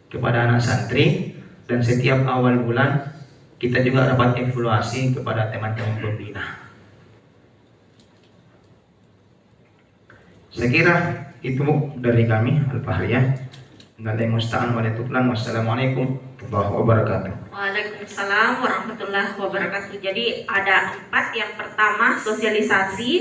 kepada 0.07 0.45
anak 0.47 0.61
santri 0.61 1.35
dan 1.65 1.81
setiap 1.81 2.23
awal 2.29 2.61
bulan 2.61 3.11
kita 3.57 3.81
juga 3.81 4.13
rapat 4.13 4.37
evaluasi 4.37 5.17
kepada 5.17 5.49
teman-teman 5.49 5.97
pembina. 5.97 6.65
Saya 10.55 10.71
kira 10.71 10.95
itu 11.43 11.67
dari 11.99 12.23
kami 12.29 12.63
Al-Fahriyah. 12.71 13.25
Nggak 13.99 14.15
musta'an 14.31 14.71
tuklan. 14.95 15.27
Wassalamualaikum 15.27 16.15
warahmatullahi 16.39 16.79
wabarakatuh. 16.79 17.31
Waalaikumsalam 17.51 18.63
warahmatullahi 18.63 19.31
wabarakatuh. 19.35 19.99
Jadi 19.99 20.47
ada 20.47 20.95
empat. 20.95 21.25
Yang 21.35 21.51
pertama 21.59 22.15
sosialisasi, 22.19 23.11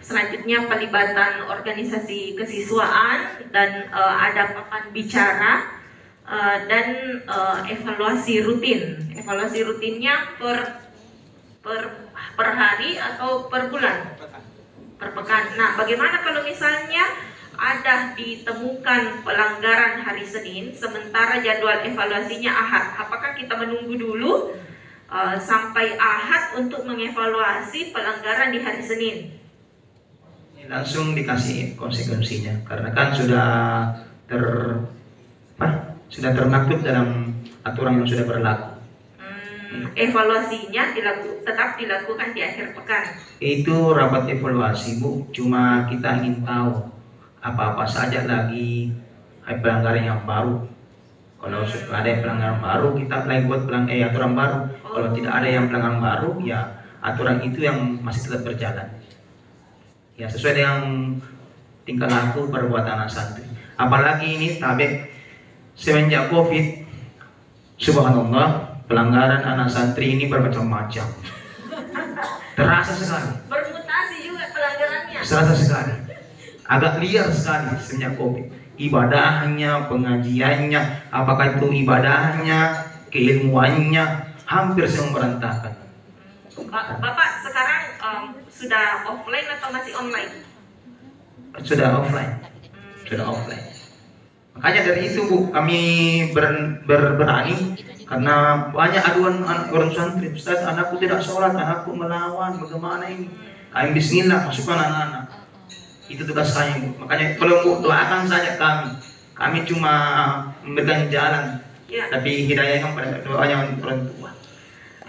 selanjutnya 0.00 0.64
pelibatan 0.64 1.44
organisasi 1.46 2.34
kesiswaan 2.34 3.48
dan 3.52 3.92
uh, 3.92 4.16
ada 4.16 4.56
papan 4.56 4.88
bicara 4.90 5.80
uh, 6.24 6.56
dan 6.66 7.20
uh, 7.28 7.60
evaluasi 7.68 8.40
rutin. 8.40 8.96
Evaluasi 9.12 9.60
rutinnya 9.62 10.36
per 10.40 10.88
per 11.60 11.80
per 12.34 12.48
hari 12.56 12.96
atau 12.96 13.46
per 13.52 13.68
bulan? 13.68 14.16
Per 15.00 15.10
pekan. 15.16 15.44
Nah, 15.56 15.76
bagaimana 15.80 16.20
kalau 16.20 16.44
misalnya 16.44 17.04
ada 17.60 18.16
ditemukan 18.16 19.20
pelanggaran 19.20 20.00
hari 20.00 20.24
Senin, 20.24 20.72
sementara 20.72 21.44
jadwal 21.44 21.84
evaluasinya 21.84 22.48
Ahad. 22.48 22.96
Apakah 23.04 23.36
kita 23.36 23.52
menunggu 23.60 24.00
dulu 24.00 24.56
uh, 25.12 25.36
sampai 25.36 26.00
Ahad 26.00 26.56
untuk 26.56 26.88
mengevaluasi 26.88 27.92
pelanggaran 27.92 28.56
di 28.56 28.64
hari 28.64 28.80
Senin? 28.80 29.39
Langsung 30.70 31.18
dikasih 31.18 31.74
konsekuensinya, 31.74 32.62
karena 32.62 32.94
kan 32.94 33.10
sudah 33.10 33.48
ter 34.30 34.42
apa? 35.58 35.98
Sudah 36.06 36.30
termaktub 36.30 36.86
dalam 36.86 37.34
aturan 37.66 37.98
yang 37.98 38.06
sudah 38.06 38.22
berlaku. 38.22 38.78
Hmm, 39.18 39.90
evaluasinya 39.98 40.94
dilaku, 40.94 41.42
tetap 41.42 41.74
dilakukan 41.74 42.38
di 42.38 42.40
akhir 42.46 42.78
pekan. 42.78 43.02
Itu 43.42 43.90
rapat 43.98 44.30
evaluasi, 44.30 45.02
Bu. 45.02 45.26
Cuma 45.34 45.90
kita 45.90 46.22
ingin 46.22 46.46
tahu 46.46 46.86
apa-apa 47.42 47.90
saja 47.90 48.22
lagi 48.22 48.94
pelanggaran 49.42 50.06
yang 50.06 50.22
baru. 50.22 50.70
Kalau 51.40 51.66
ada 51.66 52.06
yang 52.06 52.20
pelanggaran 52.22 52.58
baru, 52.62 52.88
kita 52.94 53.26
lagi 53.26 53.42
buat 53.50 53.62
pelang 53.66 53.90
eh, 53.90 54.06
aturan 54.06 54.38
baru. 54.38 54.58
Kalau 54.86 55.08
tidak 55.18 55.32
ada 55.34 55.48
yang 55.50 55.66
pelanggaran 55.66 55.98
baru, 55.98 56.30
ya 56.46 56.78
aturan 57.02 57.42
itu 57.42 57.58
yang 57.66 57.98
masih 58.06 58.30
tetap 58.30 58.46
berjalan. 58.46 58.99
Ya 60.20 60.28
sesuai 60.28 60.52
dengan 60.52 60.80
tingkah 61.88 62.12
laku 62.12 62.52
perbuatan 62.52 63.00
anak 63.00 63.08
santri. 63.08 63.48
Apalagi 63.80 64.36
ini 64.36 64.48
tabe 64.60 65.08
semenjak 65.72 66.28
covid, 66.28 66.84
subhanallah 67.80 68.78
pelanggaran 68.84 69.40
anak 69.40 69.72
santri 69.72 70.12
ini 70.12 70.28
bermacam-macam. 70.28 71.06
Terasa 72.60 72.92
sekali. 72.92 73.32
Bermutasi 73.48 74.16
juga 74.28 74.44
pelanggarannya. 74.52 75.18
Terasa 75.24 75.54
sekali 75.56 76.10
agak 76.70 77.02
liar 77.02 77.26
sekali 77.34 77.74
semenjak 77.82 78.14
COVID. 78.14 78.46
Ibadahnya, 78.80 79.92
pengajiannya, 79.92 80.80
apakah 81.12 81.58
itu 81.58 81.84
ibadahnya, 81.84 82.88
keilmuannya, 83.12 84.04
hampir 84.48 84.88
semua 84.88 85.20
berantakan. 85.20 85.69
Bapak 86.68 87.28
sekarang 87.46 87.82
um, 88.02 88.22
sudah 88.50 89.06
offline 89.08 89.48
atau 89.48 89.68
masih 89.72 89.92
online? 89.96 90.32
Sudah 91.64 91.88
offline. 92.04 92.32
Sudah 93.08 93.26
offline. 93.30 93.64
Makanya 94.58 94.80
dari 94.92 95.00
itu 95.08 95.20
Bu, 95.24 95.48
kami 95.54 95.80
ber, 96.36 96.76
ber, 96.84 97.16
berani 97.16 97.80
karena 98.04 98.66
banyak 98.74 99.02
aduan 99.14 99.46
orang 99.46 99.94
santri, 99.94 100.34
Ustaz 100.34 100.60
anakku 100.66 100.98
tidak 100.98 101.22
sholat, 101.22 101.54
anakku 101.54 101.94
melawan, 101.94 102.58
bagaimana 102.58 103.06
ini? 103.06 103.30
Kami 103.70 103.94
bismillah, 103.94 104.50
masukkan 104.50 104.82
anak-anak 104.82 105.40
itu 106.10 106.26
tugas 106.26 106.50
kami 106.50 106.90
makanya 106.98 107.38
kalau 107.38 107.78
doakan 107.78 108.26
saja 108.26 108.58
kami 108.58 108.98
kami 109.38 109.58
cuma 109.62 109.94
memberikan 110.66 111.06
jalan 111.06 111.62
ya. 111.86 112.10
tapi 112.10 112.50
hidayahnya 112.50 112.90
pada 112.90 113.22
doanya 113.22 113.70
orang 113.78 114.10
tua 114.10 114.19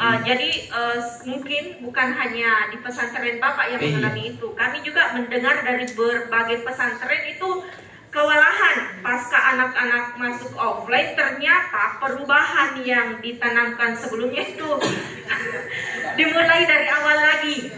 Uh, 0.01 0.17
jadi 0.25 0.49
uh, 0.73 0.97
mungkin 1.29 1.77
bukan 1.85 2.09
hanya 2.17 2.73
di 2.73 2.81
pesantren 2.81 3.37
Bapak 3.37 3.69
yang 3.69 3.81
iya. 3.85 4.01
mengalami 4.01 4.33
itu. 4.33 4.49
Kami 4.57 4.81
juga 4.81 5.13
mendengar 5.13 5.61
dari 5.61 5.85
berbagai 5.93 6.65
pesantren 6.65 7.21
itu 7.29 7.49
kewalahan 8.09 8.97
pasca 9.05 9.39
anak-anak 9.55 10.17
masuk 10.17 10.57
offline 10.57 11.13
ternyata 11.13 12.01
perubahan 12.01 12.81
yang 12.81 13.21
ditanamkan 13.21 13.95
sebelumnya 13.95 14.41
itu 14.41 14.67
dimulai 16.19 16.65
dari 16.67 16.87
awal 16.91 17.15
lagi 17.15 17.71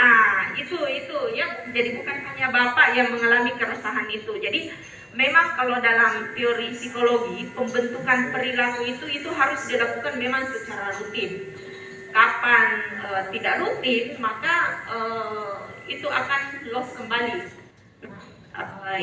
Ah, 0.00 0.54
itu 0.54 0.78
itu 0.86 1.18
ya. 1.34 1.46
Jadi 1.70 2.00
bukan 2.00 2.16
hanya 2.24 2.46
Bapak 2.48 2.94
yang 2.94 3.10
mengalami 3.10 3.52
keresahan 3.58 4.06
itu. 4.08 4.32
Jadi 4.38 4.70
memang 5.12 5.58
kalau 5.58 5.76
dalam 5.82 6.30
teori 6.38 6.70
psikologi 6.72 7.50
pembentukan 7.50 8.30
perilaku 8.30 8.86
itu 8.86 9.06
itu 9.10 9.28
harus 9.34 9.60
dilakukan 9.66 10.14
memang 10.16 10.46
secara 10.48 10.94
rutin. 10.96 11.50
Kapan 12.10 12.68
uh, 13.06 13.22
tidak 13.30 13.54
rutin, 13.62 14.18
maka 14.18 14.82
uh, 14.90 15.54
itu 15.86 16.06
akan 16.10 16.42
loss 16.74 16.90
kembali. 16.98 17.46
Uh, 18.50 18.98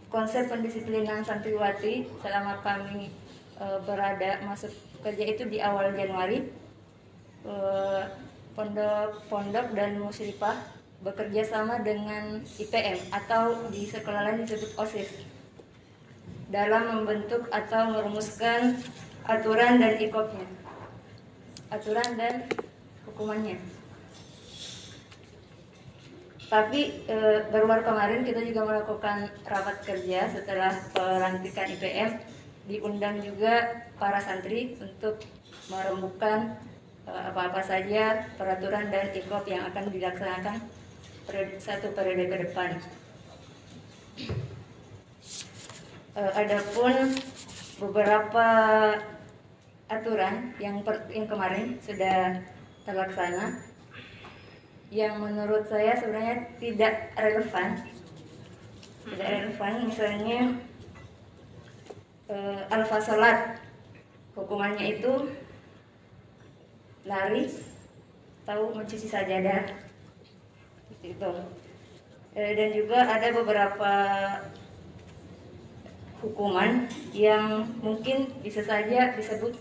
konsep 0.09 0.49
pendisiplinan 0.49 1.21
santriwati 1.21 2.09
selama 2.25 2.65
kami 2.65 3.28
eh, 3.61 3.79
berada 3.83 4.41
masuk 4.47 4.73
kerja 5.03 5.25
itu 5.27 5.43
di 5.47 5.59
awal 5.61 5.95
Januari. 5.95 6.47
Eh, 7.45 8.05
Pondok-pondok 8.59 9.71
dan 9.71 10.03
musyrifah 10.03 10.59
bekerja 10.99 11.47
sama 11.47 11.79
dengan 11.79 12.43
IPM 12.43 12.99
atau 13.15 13.71
di 13.71 13.87
sekolah 13.87 14.27
lain 14.27 14.43
disebut 14.43 14.75
OSIS 14.75 15.23
dalam 16.51 16.91
membentuk 16.91 17.47
atau 17.55 17.95
merumuskan 17.95 18.83
aturan 19.31 19.79
dan 19.79 19.95
ikopnya. 20.03 20.43
Aturan 21.71 22.19
dan 22.19 22.51
hukumannya. 23.07 23.63
Tapi 26.49 27.05
e, 27.05 27.17
baru-baru 27.53 27.85
kemarin 27.85 28.25
kita 28.25 28.41
juga 28.43 28.65
melakukan 28.65 29.29
rapat 29.45 29.77
kerja 29.85 30.33
setelah 30.33 30.73
pelantikan 30.97 31.69
IPM 31.69 32.11
diundang 32.69 33.25
juga 33.25 33.85
para 33.97 34.21
santri 34.21 34.77
untuk 34.77 35.25
merembukan 35.73 36.61
e, 37.09 37.11
apa-apa 37.11 37.65
saja 37.65 38.29
peraturan 38.37 38.93
dan 38.93 39.09
ikop 39.17 39.49
yang 39.49 39.65
akan 39.73 39.89
dilaksanakan 39.89 40.57
satu 41.61 41.97
periode 41.97 42.29
ke 42.29 42.37
depan. 42.45 42.71
E, 46.13 46.23
adapun 46.37 47.17
beberapa 47.81 48.47
aturan 49.89 50.53
yang 50.61 50.85
per, 50.85 51.09
yang 51.09 51.25
kemarin 51.25 51.81
sudah 51.81 52.45
terlaksana 52.85 53.65
yang 54.89 55.21
menurut 55.21 55.69
saya 55.69 55.97
sebenarnya 55.97 56.49
tidak 56.61 57.13
relevan 57.17 57.89
tidak 59.05 59.29
relevan 59.29 59.73
misalnya 59.89 60.41
eh, 62.29 62.61
alfa 62.69 63.01
salat 63.01 63.59
hukumannya 64.37 65.01
itu 65.01 65.13
lari 67.09 67.49
tahu 68.45 68.77
mencuci 68.77 69.09
sajadah. 69.09 69.65
Itu. 71.01 71.33
Eh, 72.37 72.53
dan 72.55 72.71
juga 72.77 73.03
ada 73.03 73.29
beberapa 73.33 73.93
hukuman 76.23 76.87
yang 77.17 77.67
mungkin 77.81 78.31
bisa 78.45 78.63
saja 78.63 79.17
disebut 79.17 79.57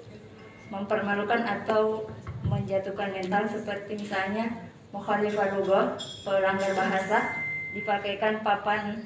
mempermalukan 0.68 1.42
atau 1.48 2.06
menjatuhkan 2.46 3.16
mental. 3.16 3.48
Seperti 3.48 3.98
misalnya 3.98 4.52
mukhalifah 4.92 5.58
lugah, 5.58 5.86
pelanggar 6.24 6.72
bahasa 6.76 7.44
dipakaikan 7.76 8.42
papan 8.42 9.04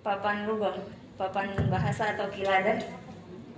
papan 0.00 0.48
lugah, 0.48 0.74
papan 1.20 1.52
bahasa 1.68 2.16
atau 2.16 2.32
kiladah. 2.32 2.80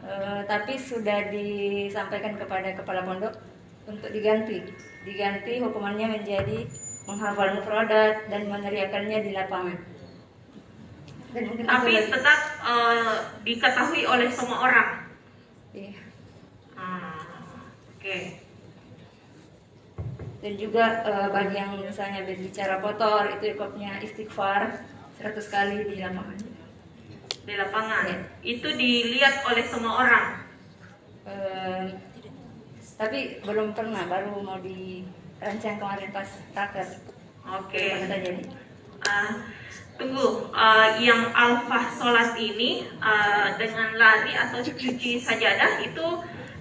E, 0.03 0.13
tapi 0.51 0.75
sudah 0.75 1.31
disampaikan 1.31 2.35
kepada 2.35 2.75
kepala 2.75 3.07
pondok 3.07 3.39
untuk 3.87 4.11
diganti. 4.11 4.67
Diganti 5.07 5.63
hukumannya 5.63 6.19
menjadi 6.19 6.67
menghafal 7.07 7.55
mufradat 7.59 8.27
dan 8.27 8.51
meneriakannya 8.51 9.19
di 9.23 9.31
lapangan. 9.31 9.79
Dan 11.33 11.43
mungkin 11.49 11.65
Tapi 11.65 11.91
lagi. 11.97 12.13
tetap 12.13 12.39
eh, 12.61 13.17
diketahui 13.41 14.03
oleh 14.05 14.29
semua 14.29 14.59
orang. 14.69 14.89
Iya. 15.73 15.97
Ah, 16.77 17.17
Oke. 17.97 18.43
dan 20.43 20.59
juga 20.59 21.07
eh, 21.07 21.29
bagi 21.31 21.55
yang 21.55 21.79
misalnya 21.79 22.27
berbicara 22.27 22.83
kotor 22.83 23.31
itu 23.39 23.55
ikopnya 23.55 24.03
istighfar 24.03 24.83
100 25.23 25.39
kali 25.39 25.87
di 25.87 26.03
lapangan 26.03 26.52
Di 27.43 27.55
lapangan. 27.59 28.07
Itu 28.43 28.69
dilihat 28.75 29.43
oleh 29.47 29.65
semua 29.67 29.93
orang. 30.03 30.27
Eh, 31.27 31.85
tapi 32.99 33.43
belum 33.43 33.75
pernah 33.75 34.07
baru 34.07 34.43
mau 34.43 34.59
dirancang 34.63 35.79
kemarin 35.79 36.11
pas 36.15 36.29
raker 36.55 36.87
Oke. 37.43 38.07
Pernah 38.07 38.19
jadi 38.23 38.43
Ah, 39.03 39.35
tunggu, 39.99 40.47
Ah, 40.55 40.95
yang 40.95 41.35
alfa 41.35 41.91
sholat 41.99 42.39
ini 42.39 42.87
ah, 43.03 43.59
dengan 43.59 43.99
lari 43.99 44.31
atau 44.39 44.63
cuci 44.63 45.19
sajadah 45.19 45.83
itu 45.83 46.07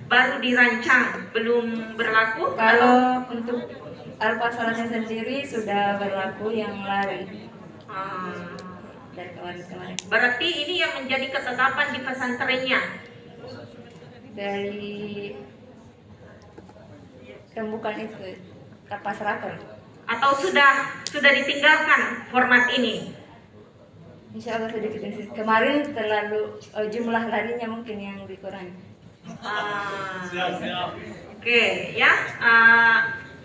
baru 0.10 0.41
dirancang, 0.41 1.30
belum 1.32 1.94
berlaku? 1.94 2.58
kalau 2.58 3.22
untuk 3.30 3.63
alfa 4.17 4.48
salatnya 4.52 4.86
sendiri 4.89 5.46
sudah 5.46 6.02
berlaku 6.02 6.52
yang 6.52 6.82
lari 6.84 7.48
berarti 10.08 10.47
ini 10.47 10.76
yang 10.80 10.93
menjadi 10.95 11.28
ketetapan 11.30 11.88
di 11.91 12.00
pesantrennya. 12.00 12.82
dari 14.32 15.36
rembukan 17.52 17.95
itu 18.00 18.39
pas 18.88 19.19
raker 19.19 19.60
Atau 20.08 20.32
sudah 20.39 21.04
sudah 21.08 21.32
ditinggalkan 21.36 22.32
format 22.32 22.71
ini? 22.71 23.12
Insya 24.32 24.56
Allah 24.60 24.71
sedikit. 24.71 25.04
Kemarin 25.36 25.91
terlalu 25.91 26.56
eh, 26.63 26.88
jumlah 26.88 27.28
larinya 27.28 27.67
mungkin 27.67 27.97
yang 28.00 28.19
dikurangi. 28.24 28.71
Ah, 29.43 30.24
Oke, 31.36 31.91
ya. 31.95 32.12
Ah, 32.39 33.00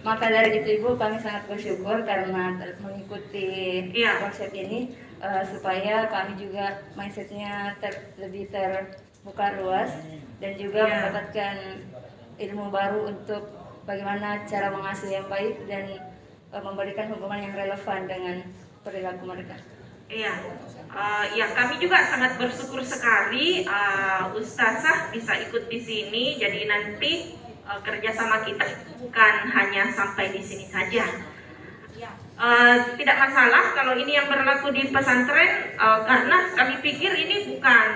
Maka 0.06 0.30
dari 0.30 0.62
itu 0.62 0.78
Ibu 0.78 0.94
kami 0.94 1.18
sangat 1.18 1.50
bersyukur 1.50 2.06
karena 2.06 2.54
mengikuti 2.78 3.90
Iya. 3.90 4.22
konsep 4.22 4.54
ini 4.54 4.94
eh, 5.18 5.44
supaya 5.44 6.06
kami 6.06 6.36
juga 6.36 6.66
mindsetnya 6.92 7.76
ter- 7.78 8.12
lebih 8.16 8.48
terbuka 8.48 9.56
luas 9.56 9.90
dan 10.36 10.52
juga 10.54 10.84
Iya. 10.84 10.92
mendapatkan 10.92 11.56
ilmu 12.36 12.68
baru 12.68 13.08
untuk 13.08 13.42
bagaimana 13.82 14.44
cara 14.44 14.68
mengasuh 14.68 15.08
yang 15.08 15.26
baik 15.26 15.64
dan 15.64 15.88
eh, 16.52 16.62
memberikan 16.62 17.10
hukuman 17.10 17.40
yang 17.40 17.54
relevan 17.54 18.04
dengan 18.04 18.36
perilaku 18.82 19.24
mereka. 19.24 19.56
Iya, 20.06 20.32
Eh, 20.86 21.24
ya 21.36 21.50
kami 21.50 21.76
juga 21.76 21.98
sangat 22.00 22.38
bersyukur 22.38 22.80
sekali 22.80 23.66
eh, 23.66 24.22
Ustazah 24.32 25.10
bisa 25.10 25.34
ikut 25.36 25.66
di 25.66 25.76
sini. 25.76 26.38
Jadi 26.38 26.64
nanti 26.64 27.34
eh, 27.66 27.80
kerjasama 27.82 28.40
kita 28.40 28.64
bukan 28.96 29.34
hanya 29.50 29.90
sampai 29.90 30.30
di 30.30 30.40
sini 30.40 30.64
saja. 30.64 31.04
Eh, 32.36 32.76
tidak 33.00 33.16
masalah. 33.16 33.72
Kalau 33.72 33.96
ini 33.96 34.12
yang 34.12 34.28
berlaku 34.28 34.68
di 34.68 34.92
pesantren 34.92 35.72
eh, 35.72 36.00
karena 36.04 36.52
kami 36.52 36.84
pikir 36.84 37.16
ini 37.16 37.56
bukan 37.56 37.88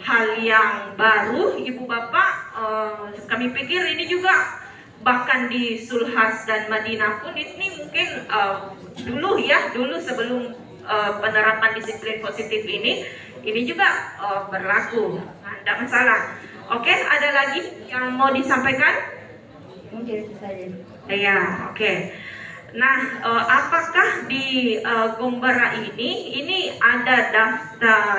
hal 0.00 0.40
yang 0.40 0.96
baru, 0.96 1.60
ibu 1.60 1.84
bapak. 1.84 2.30
Eh, 2.56 3.20
kami 3.28 3.52
pikir 3.52 3.92
ini 3.92 4.08
juga 4.08 4.64
bahkan 5.04 5.52
di 5.52 5.76
Sulhas 5.76 6.48
dan 6.48 6.72
Madinah 6.72 7.20
pun 7.20 7.36
ini 7.36 7.76
mungkin 7.76 8.08
eh, 8.24 8.56
dulu 9.04 9.36
ya 9.36 9.68
dulu 9.76 10.00
sebelum 10.00 10.48
eh, 10.88 11.12
penerapan 11.20 11.76
disiplin 11.76 12.24
positif 12.24 12.64
ini 12.64 13.04
ini 13.44 13.68
juga 13.68 14.16
eh, 14.16 14.42
berlaku. 14.48 15.20
Nah, 15.44 15.54
tidak 15.60 15.76
masalah. 15.84 16.20
Oke 16.72 16.92
ada 16.92 17.28
lagi 17.36 17.84
yang 17.84 18.16
mau 18.16 18.32
disampaikan? 18.32 19.20
Mungkin 19.92 20.24
itu 20.24 20.32
saja. 20.40 20.68
ya 21.08 21.72
oke 21.72 21.92
nah 22.76 22.96
eh, 23.24 23.44
apakah 23.48 24.28
di 24.28 24.76
eh, 24.80 25.08
Gombera 25.16 25.76
ini 25.78 26.36
ini 26.36 26.58
ada 26.76 27.16
daftar 27.32 28.16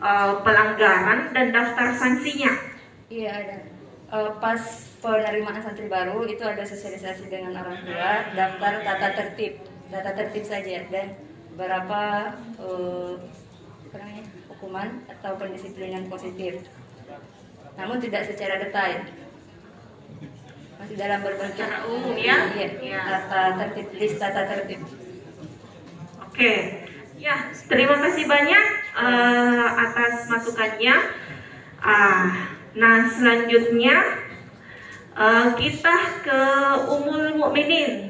eh, 0.00 0.34
pelanggaran 0.42 1.30
dan 1.36 1.54
daftar 1.54 1.94
sanksinya 1.94 2.68
Iya 3.08 3.30
ada. 3.32 3.56
Eh, 4.08 4.30
pas 4.36 4.60
penerimaan 5.00 5.64
santri 5.64 5.88
baru 5.88 6.28
itu 6.28 6.44
ada 6.44 6.60
sosialisasi 6.60 7.32
dengan 7.32 7.56
orang 7.56 7.80
tua, 7.84 8.12
daftar 8.36 8.72
tata 8.84 9.08
tertib, 9.16 9.64
tata 9.88 10.12
tertib 10.12 10.44
saja 10.44 10.84
dan 10.92 11.16
beberapa 11.56 12.32
eh, 12.60 13.12
apa 13.88 13.96
namanya, 13.96 14.24
hukuman 14.52 14.88
atau 15.08 15.32
pendisiplinan 15.40 16.04
positif. 16.12 16.68
Namun 17.80 17.96
tidak 17.96 18.28
secara 18.28 18.60
detail. 18.60 19.08
Masih 20.78 20.94
dalam 20.94 21.20
berbentuk 21.26 21.58
Secara 21.58 21.90
umum 21.90 22.14
ya? 22.14 22.54
Iya, 22.54 22.68
Iya. 22.78 23.00
tata 23.02 23.42
tertib, 23.58 23.86
list 23.98 24.16
tata 24.22 24.42
tertib. 24.46 24.80
Oke, 26.22 26.52
ya 27.18 27.50
terima 27.66 27.98
kasih 27.98 28.30
banyak 28.30 28.64
eh, 28.94 29.66
atas 29.74 30.30
masukannya. 30.30 30.96
Ah, 31.82 32.54
nah 32.78 33.10
selanjutnya 33.10 33.96
eh, 35.18 35.46
kita 35.58 35.96
ke 36.22 36.40
Umul 36.94 37.34
Mukminin. 37.34 38.08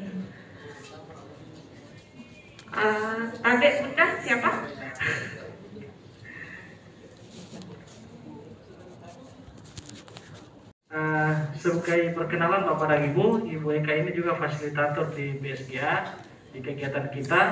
Uh, 2.69 3.27
Tabek 3.43 3.83
Bunda 3.83 4.07
siapa? 4.23 4.51
Eh, 10.89 11.35
sebagai 11.59 12.15
perkenalan 12.15 12.65
Bapak 12.71 12.87
dan 12.87 13.03
Ibu, 13.11 13.51
Ibu 13.51 13.67
Eka 13.83 13.93
ini 13.93 14.15
juga 14.15 14.39
fasilitator 14.39 15.11
di 15.13 15.37
BSGA 15.43 15.95
di 16.55 16.59
kegiatan 16.63 17.11
kita. 17.11 17.43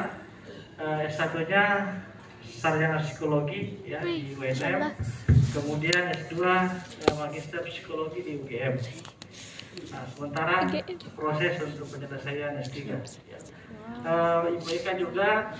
Eh, 0.76 1.10
S1-nya 1.10 1.64
sarjana 2.46 3.02
psikologi 3.02 3.82
ya 3.82 4.04
di 4.04 4.36
UNM, 4.36 4.92
kemudian 5.56 6.12
S2 6.14 6.36
eh, 6.38 7.14
magister 7.18 7.60
psikologi 7.66 8.20
di 8.22 8.32
UGM. 8.38 8.74
Nah, 9.92 10.04
sementara 10.14 10.68
proses 11.12 11.54
untuk 11.64 11.86
penyelesaian 11.96 12.60
S3. 12.62 12.76
Ya. 12.86 12.98
Eh, 14.06 14.54
Ibu 14.54 14.68
Eka 14.70 14.92
juga 15.00 15.56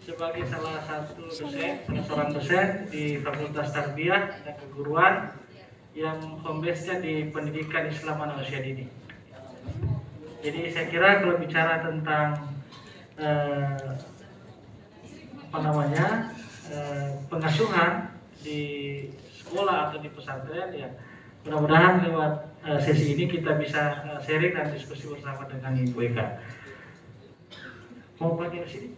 sebagai 0.00 0.42
salah 0.48 0.80
satu 0.82 1.28
dosen, 1.28 1.84
salah 1.86 2.02
seorang 2.08 2.30
dosen 2.34 2.66
di 2.90 3.20
Fakultas 3.20 3.70
Tarbiyah 3.70 4.42
dan 4.42 4.54
Keguruan 4.58 5.36
yang 5.94 6.18
home 6.46 6.62
base-nya 6.62 7.02
di 7.02 7.28
pendidikan 7.34 7.90
Islam 7.90 8.22
manusia 8.22 8.62
dini. 8.62 8.86
Jadi 10.40 10.60
saya 10.72 10.86
kira 10.88 11.20
kalau 11.20 11.36
bicara 11.36 11.84
tentang 11.84 12.48
eh, 13.20 13.88
apa 15.50 15.58
namanya 15.60 16.30
eh, 16.70 17.18
pengasuhan 17.26 18.14
di 18.40 18.62
sekolah 19.36 19.90
atau 19.90 19.98
di 20.00 20.08
pesantren 20.14 20.70
ya 20.72 20.88
mudah-mudahan 21.44 22.06
lewat 22.08 22.32
eh, 22.64 22.80
sesi 22.80 23.18
ini 23.18 23.28
kita 23.28 23.58
bisa 23.58 24.06
eh, 24.06 24.20
sharing 24.24 24.54
dan 24.56 24.72
diskusi 24.72 25.10
bersama 25.10 25.44
dengan 25.50 25.76
Ibu 25.76 25.98
Eka. 26.12 26.26
Mau 28.20 28.36
pakai 28.36 28.68
sini? 28.68 28.88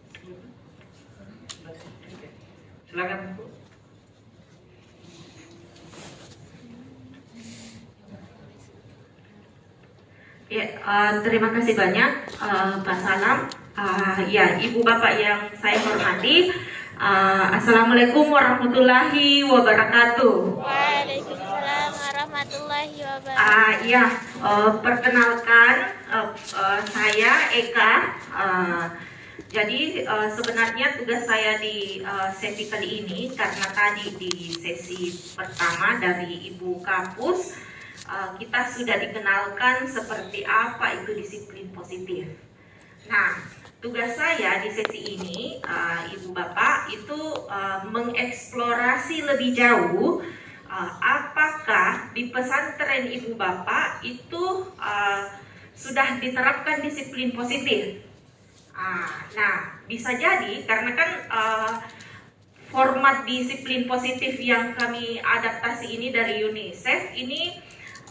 Silakan. 2.91 3.39
Bu. 3.39 3.52
Ya, 10.53 10.69
eh, 10.69 11.13
terima 11.25 11.49
kasih 11.49 11.73
banyak 11.73 12.29
eh, 12.29 12.75
Pak 12.85 12.99
Salam. 13.01 13.49
Eh, 13.73 14.21
ya, 14.29 14.61
Ibu 14.61 14.85
Bapak 14.85 15.17
yang 15.17 15.49
saya 15.57 15.81
hormati, 15.81 16.53
eh, 17.01 17.45
Assalamualaikum 17.57 18.29
warahmatullahi 18.29 19.49
wabarakatuh. 19.49 20.61
Waalaikumsalam 20.61 21.91
warahmatullahi 21.97 23.01
wabarakatuh. 23.01 23.49
Ah 23.57 23.81
ya, 23.81 24.05
eh, 24.45 24.71
perkenalkan 24.85 25.75
eh, 26.13 26.29
eh, 26.37 26.81
saya 26.85 27.33
Eka. 27.57 27.93
Eh, 28.37 28.85
jadi 29.49 30.05
eh, 30.05 30.29
sebenarnya 30.37 31.01
tugas 31.01 31.25
saya 31.25 31.57
di 31.65 32.05
eh, 32.05 32.29
sesi 32.37 32.69
kali 32.69 33.09
ini 33.09 33.33
karena 33.33 33.73
tadi 33.73 34.21
di 34.21 34.53
sesi 34.53 35.33
pertama 35.33 35.97
dari 35.97 36.53
Ibu 36.53 36.85
Kapus 36.85 37.72
eh, 38.13 38.31
kita 38.37 38.61
sudah 38.69 38.97
dikenalkan 39.01 39.89
seperti 39.89 40.45
apa 40.45 41.01
itu 41.01 41.17
disiplin 41.17 41.73
positif. 41.73 42.29
Nah, 43.09 43.41
tugas 43.81 44.15
saya 44.15 44.61
di 44.61 44.69
sesi 44.69 45.17
ini, 45.17 45.57
eh, 45.65 46.01
Ibu 46.21 46.37
Bapak, 46.37 46.93
itu 46.93 47.21
eh, 47.49 47.81
mengeksplorasi 47.89 49.25
lebih 49.25 49.57
jauh 49.57 50.21
uh, 50.73 50.91
apakah 50.99 52.09
di 52.17 52.33
pesantren 52.33 53.13
ibu 53.13 53.37
bapak 53.37 54.01
itu 54.01 54.73
uh, 54.81 55.23
sudah 55.77 56.17
diterapkan 56.19 56.81
disiplin 56.81 57.37
positif? 57.37 58.01
Ah, 58.73 59.29
nah, 59.37 59.57
bisa 59.85 60.17
jadi 60.17 60.65
karena 60.65 60.97
kan 60.97 61.11
uh, 61.29 61.73
format 62.73 63.29
disiplin 63.29 63.85
positif 63.85 64.41
yang 64.41 64.73
kami 64.73 65.21
adaptasi 65.21 66.01
ini 66.01 66.09
dari 66.09 66.41
UNICEF 66.41 67.13
ini 67.13 67.61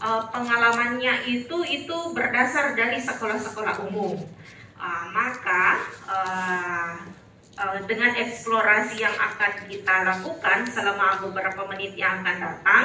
uh, 0.02 0.22
pengalamannya 0.34 1.30
itu 1.30 1.62
itu 1.62 1.96
berdasar 2.10 2.74
dari 2.74 2.98
sekolah-sekolah 2.98 3.86
umum. 3.86 4.18
Ah, 4.82 5.06
maka 5.14 5.78
uh, 6.10 6.92
uh, 7.54 7.78
dengan 7.86 8.18
eksplorasi 8.18 8.98
yang 8.98 9.14
akan 9.14 9.70
kita 9.70 10.02
lakukan 10.02 10.66
selama 10.66 11.22
beberapa 11.22 11.62
menit 11.70 11.94
yang 11.94 12.18
akan 12.18 12.36
datang, 12.42 12.84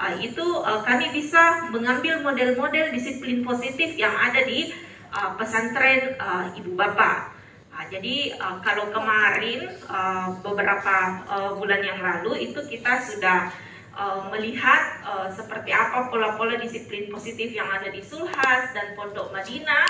uh, 0.00 0.16
itu 0.16 0.40
uh, 0.64 0.80
kami 0.88 1.12
bisa 1.12 1.68
mengambil 1.68 2.24
model-model 2.24 2.96
disiplin 2.96 3.44
positif 3.44 3.92
yang 4.00 4.16
ada 4.16 4.40
di 4.40 4.72
uh, 5.12 5.36
pesantren 5.36 6.16
uh, 6.16 6.48
ibu 6.56 6.72
bapak. 6.72 7.36
Uh, 7.76 7.84
jadi 7.92 8.40
uh, 8.40 8.64
kalau 8.64 8.88
kemarin 8.88 9.68
uh, 9.84 10.32
beberapa 10.40 11.28
uh, 11.28 11.52
bulan 11.60 11.84
yang 11.84 12.00
lalu 12.00 12.48
itu 12.48 12.64
kita 12.64 13.04
sudah 13.04 13.52
uh, 13.98 14.30
melihat 14.30 15.02
uh, 15.02 15.28
seperti 15.28 15.74
apa 15.74 16.06
pola-pola 16.06 16.54
disiplin 16.56 17.10
positif 17.10 17.50
yang 17.50 17.66
ada 17.66 17.90
di 17.90 17.98
Sulhas 17.98 18.70
dan 18.70 18.94
Pondok 18.94 19.34
Madinah. 19.34 19.84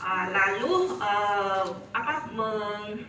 Uh, 0.00 0.24
lalu 0.32 0.96
uh, 0.96 1.68
apa 1.92 2.32
meng, 2.32 3.04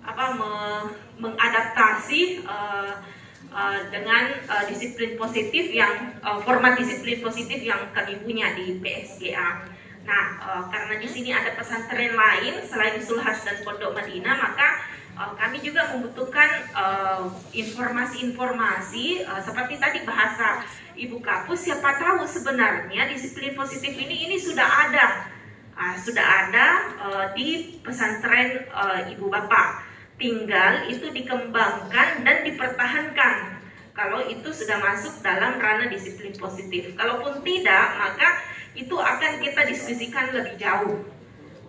apa 0.00 0.24
me- 0.32 0.88
mengadaptasi 1.20 2.40
uh, 2.48 3.04
uh, 3.52 3.78
dengan 3.92 4.32
uh, 4.48 4.64
disiplin 4.64 5.20
positif 5.20 5.68
yang 5.76 6.16
uh, 6.24 6.40
format 6.40 6.72
disiplin 6.80 7.20
positif 7.20 7.60
yang 7.60 7.92
kami 7.92 8.16
punya 8.24 8.56
di 8.56 8.80
PSGA. 8.80 9.68
Nah, 10.08 10.24
uh, 10.40 10.62
karena 10.72 11.00
di 11.00 11.08
sini 11.08 11.36
ada 11.36 11.52
pesantren 11.52 12.16
lain 12.16 12.64
selain 12.64 12.96
Sulhas 13.00 13.44
dan 13.44 13.60
Pondok 13.60 13.92
Madinah, 13.92 14.36
maka 14.40 14.84
kami 15.14 15.62
juga 15.62 15.94
membutuhkan 15.94 16.50
uh, 16.74 17.30
informasi-informasi 17.54 19.22
uh, 19.22 19.38
seperti 19.38 19.78
tadi 19.78 20.02
bahasa 20.02 20.66
Ibu 20.98 21.22
Kapus. 21.22 21.70
Siapa 21.70 22.02
tahu 22.02 22.26
sebenarnya 22.26 23.06
disiplin 23.06 23.54
positif 23.54 23.94
ini 23.94 24.26
ini 24.26 24.36
sudah 24.38 24.66
ada 24.66 25.34
Ah, 25.74 25.98
sudah 25.98 26.22
ada 26.22 26.66
eh, 27.02 27.26
di 27.34 27.48
pesantren 27.82 28.62
eh, 28.62 29.00
ibu 29.10 29.26
bapak. 29.26 29.82
Tinggal 30.14 30.86
itu 30.86 31.10
dikembangkan 31.10 32.22
dan 32.22 32.46
dipertahankan. 32.46 33.58
Kalau 33.90 34.22
itu 34.26 34.46
sudah 34.54 34.78
masuk 34.78 35.18
dalam 35.22 35.58
ranah 35.58 35.90
disiplin 35.90 36.34
positif. 36.38 36.94
Kalaupun 36.94 37.42
tidak, 37.42 37.86
maka 37.98 38.42
itu 38.78 38.94
akan 38.94 39.42
kita 39.42 39.66
diskusikan 39.66 40.30
lebih 40.30 40.54
jauh. 40.54 41.02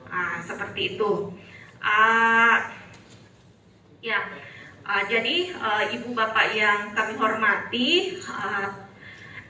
Ah, 0.05 0.38
seperti 0.45 0.97
itu. 0.97 1.34
Ah, 1.81 2.69
ya, 4.06 4.22
ah, 4.86 5.02
jadi 5.10 5.50
eh, 5.50 5.84
ibu 5.98 6.13
bapak 6.13 6.54
yang 6.54 6.94
kami 6.94 7.18
hormati, 7.18 8.22
ah, 8.30 8.70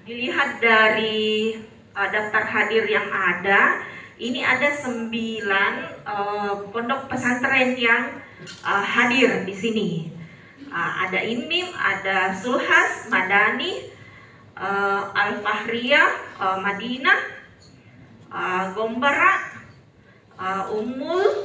dilihat 0.07 0.63
dari 0.63 1.59
eh, 1.91 2.07
daftar 2.07 2.43
hadir 2.47 2.87
yang 2.87 3.11
ada, 3.11 3.83
ini 4.15 4.39
ada 4.39 4.71
sembilan 4.79 5.71
eh, 6.07 6.53
pondok 6.71 7.11
pesantren 7.11 7.75
yang 7.75 8.15
eh, 8.47 8.83
hadir 8.95 9.43
di 9.43 9.51
sini. 9.51 9.89
Ah, 10.71 11.07
ada 11.07 11.19
Inmim, 11.19 11.67
ada 11.75 12.31
Sulhas, 12.39 13.11
Madani, 13.11 13.91
eh, 14.55 15.01
Al 15.19 15.43
Fahriyah, 15.43 16.09
eh, 16.39 16.57
Madinah, 16.63 17.19
eh, 18.31 18.63
Gombara, 18.71 19.33
eh, 20.39 20.79
Umul, 20.79 21.43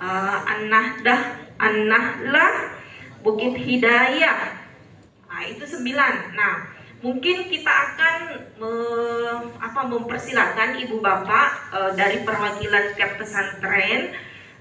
eh, 0.00 0.38
An-Nahdah, 0.56 1.47
An-Nahlah, 1.58 2.78
Bukit 3.26 3.58
Hidayah. 3.58 4.54
Nah, 5.28 5.42
itu 5.44 5.66
sembilan. 5.66 6.34
Nah, 6.38 6.54
mungkin 7.02 7.46
kita 7.46 7.70
akan 7.70 8.16
me- 8.58 9.46
apa 9.62 9.80
mempersilahkan 9.86 10.82
ibu 10.82 10.98
bapak 10.98 11.48
eh, 11.74 11.92
dari 11.94 12.26
perwakilan 12.26 12.94
Kep 12.94 13.22
pesantren 13.22 14.14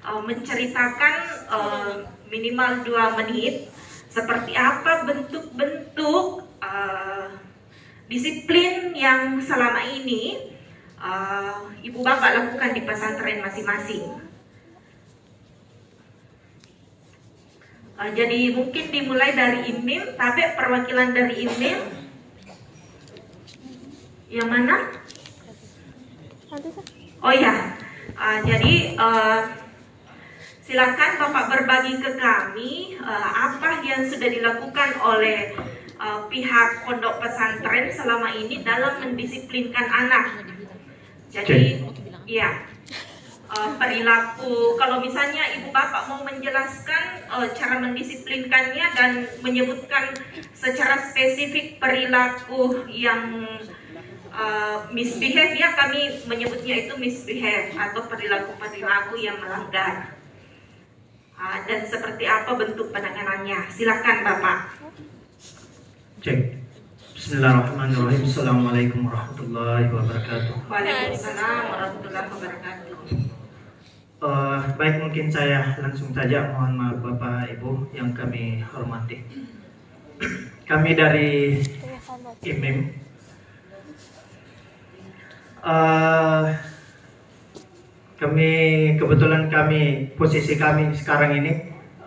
eh, 0.06 0.22
menceritakan 0.22 1.16
eh, 1.50 1.94
minimal 2.30 2.86
dua 2.86 3.18
menit 3.18 3.70
seperti 4.10 4.54
apa 4.54 5.06
bentuk-bentuk 5.06 6.46
eh, 6.62 7.30
disiplin 8.06 8.94
yang 8.94 9.42
selama 9.42 9.82
ini 9.86 10.54
eh, 11.02 11.58
ibu 11.86 12.00
bapak 12.06 12.38
lakukan 12.38 12.74
di 12.78 12.82
pesantren 12.86 13.42
masing-masing. 13.42 14.27
Eh, 17.98 18.12
jadi 18.14 18.54
mungkin 18.54 18.94
dimulai 18.94 19.34
dari 19.34 19.74
IMIM, 19.74 20.14
tapi 20.14 20.46
perwakilan 20.54 21.18
dari 21.18 21.50
IMIM 21.50 21.80
yang 24.30 24.46
mana? 24.54 24.94
Oh 27.26 27.34
ya, 27.34 27.74
uh, 28.14 28.40
jadi 28.46 28.94
uh, 29.02 29.50
silakan 30.62 31.12
Bapak 31.18 31.46
berbagi 31.50 31.98
ke 31.98 32.22
kami 32.22 33.02
uh, 33.02 33.32
apa 33.50 33.82
yang 33.82 34.06
sudah 34.06 34.30
dilakukan 34.30 35.02
oleh 35.02 35.58
uh, 35.98 36.30
pihak 36.30 36.86
pondok 36.86 37.18
pesantren 37.18 37.90
selama 37.90 38.30
ini 38.30 38.62
dalam 38.62 39.02
mendisiplinkan 39.02 39.90
anak. 39.90 40.46
Jadi, 41.34 41.82
ya 42.30 42.77
uh, 43.52 43.72
perilaku. 43.80 44.76
Kalau 44.76 45.00
misalnya 45.00 45.44
ibu 45.60 45.72
bapak 45.72 46.12
mau 46.12 46.22
menjelaskan 46.24 47.28
uh, 47.32 47.48
cara 47.56 47.80
mendisiplinkannya 47.80 48.86
dan 48.96 49.12
menyebutkan 49.44 50.16
secara 50.52 51.00
spesifik 51.08 51.80
perilaku 51.80 52.88
yang 52.92 53.46
uh, 54.34 54.88
misbehave 54.92 55.56
ya 55.56 55.74
kami 55.76 56.22
menyebutnya 56.28 56.88
itu 56.88 56.94
misbehave 57.00 57.74
atau 57.76 58.04
perilaku-perilaku 58.08 59.16
yang 59.20 59.40
melanggar. 59.40 60.18
Uh, 61.38 61.62
dan 61.70 61.86
seperti 61.86 62.26
apa 62.26 62.58
bentuk 62.58 62.90
penanganannya? 62.90 63.70
Silakan 63.70 64.26
Bapak. 64.26 64.60
Cek. 66.26 66.58
Bismillahirrahmanirrahim. 67.14 68.26
Assalamualaikum 68.26 69.06
warahmatullahi 69.06 69.86
wabarakatuh. 69.94 70.66
Waalaikumsalam 70.66 71.62
warahmatullahi 71.70 72.28
wabarakatuh. 72.34 73.37
Uh, 74.18 74.74
baik 74.82 74.98
mungkin 74.98 75.30
saya 75.30 75.78
langsung 75.78 76.10
saja 76.10 76.50
mohon 76.50 76.74
maaf 76.74 76.98
Bapak 77.06 77.54
Ibu 77.54 77.94
yang 77.94 78.18
kami 78.18 78.66
hormati. 78.66 79.22
Kami 80.70 80.98
dari 80.98 81.62
IMIM 82.42 83.08
uh, 85.68 86.44
kami 88.18 88.52
kebetulan 88.98 89.52
kami 89.54 90.12
posisi 90.18 90.58
kami 90.58 90.96
sekarang 90.98 91.38
ini 91.38 91.52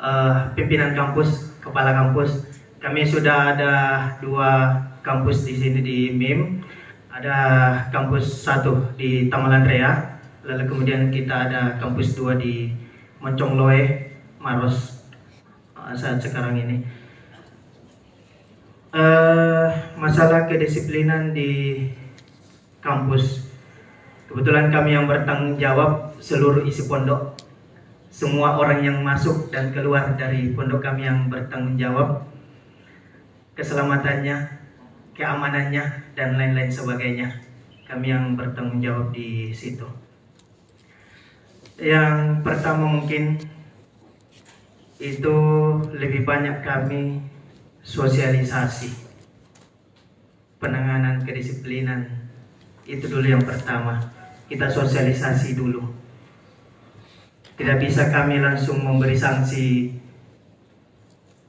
uh, 0.00 0.50
pimpinan 0.58 0.96
kampus, 0.96 1.54
kepala 1.62 1.94
kampus. 1.94 2.48
Kami 2.80 3.04
sudah 3.06 3.54
ada 3.54 3.74
dua 4.18 4.80
kampus 5.04 5.44
di 5.44 5.54
sini 5.54 5.80
di 5.84 5.98
MIM. 6.10 6.64
Ada 7.10 7.36
kampus 7.92 8.42
satu 8.42 8.96
di 8.96 9.28
Taman 9.28 9.68
Rea, 9.68 10.09
lalu 10.46 10.64
kemudian 10.68 11.12
kita 11.12 11.50
ada 11.50 11.76
kampus 11.76 12.16
dua 12.16 12.36
di 12.36 12.72
Moncongloe, 13.20 14.10
Maros 14.40 15.04
uh, 15.76 15.92
saat 15.92 16.22
sekarang 16.22 16.56
ini. 16.56 16.76
Uh, 18.90 19.70
masalah 19.94 20.50
kedisiplinan 20.50 21.30
di 21.30 21.86
kampus 22.82 23.50
Kebetulan 24.30 24.70
kami 24.70 24.94
yang 24.94 25.10
bertanggung 25.10 25.58
jawab 25.58 26.14
seluruh 26.22 26.62
isi 26.62 26.86
pondok. 26.86 27.34
Semua 28.14 28.62
orang 28.62 28.78
yang 28.78 29.02
masuk 29.02 29.50
dan 29.50 29.74
keluar 29.74 30.14
dari 30.14 30.54
pondok 30.54 30.86
kami 30.86 31.02
yang 31.02 31.26
bertanggung 31.26 31.74
jawab 31.74 32.22
keselamatannya, 33.58 34.62
keamanannya 35.18 36.14
dan 36.14 36.38
lain-lain 36.38 36.70
sebagainya. 36.70 37.42
Kami 37.90 38.06
yang 38.06 38.38
bertanggung 38.38 38.78
jawab 38.78 39.10
di 39.10 39.50
situ. 39.50 39.90
Yang 41.80 42.44
pertama 42.44 42.84
mungkin 42.84 43.40
itu 45.00 45.36
lebih 45.96 46.28
banyak 46.28 46.60
kami 46.60 47.24
sosialisasi 47.80 48.92
penanganan 50.60 51.24
kedisiplinan 51.24 52.04
itu 52.84 53.08
dulu 53.08 53.24
yang 53.24 53.40
pertama 53.40 54.12
kita 54.50 54.68
sosialisasi 54.68 55.56
dulu. 55.56 55.88
Tidak 57.54 57.76
bisa 57.80 58.12
kami 58.12 58.42
langsung 58.42 58.82
memberi 58.82 59.14
sanksi. 59.14 59.94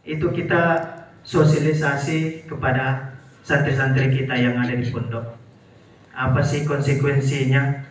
Itu 0.06 0.30
kita 0.32 0.80
sosialisasi 1.26 2.46
kepada 2.46 3.16
santri-santri 3.42 4.14
kita 4.16 4.38
yang 4.38 4.56
ada 4.60 4.78
di 4.78 4.86
pondok. 4.88 5.34
Apa 6.14 6.46
sih 6.46 6.62
konsekuensinya 6.62 7.84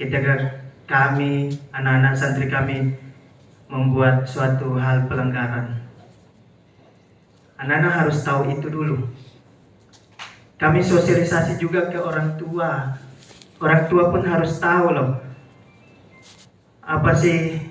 ketika 0.00 0.63
kami, 0.84 1.52
anak-anak 1.72 2.14
santri 2.16 2.46
kami 2.48 2.96
membuat 3.68 4.28
suatu 4.28 4.76
hal 4.76 5.08
pelanggaran. 5.08 5.80
Anak-anak 7.60 7.92
harus 8.04 8.20
tahu 8.20 8.52
itu 8.52 8.68
dulu. 8.68 8.96
Kami 10.60 10.80
sosialisasi 10.84 11.60
juga 11.60 11.88
ke 11.88 11.98
orang 11.98 12.36
tua, 12.36 12.96
orang 13.60 13.88
tua 13.88 14.12
pun 14.12 14.22
harus 14.22 14.56
tahu 14.60 14.92
loh 14.92 15.24
apa 16.84 17.16
sih 17.16 17.64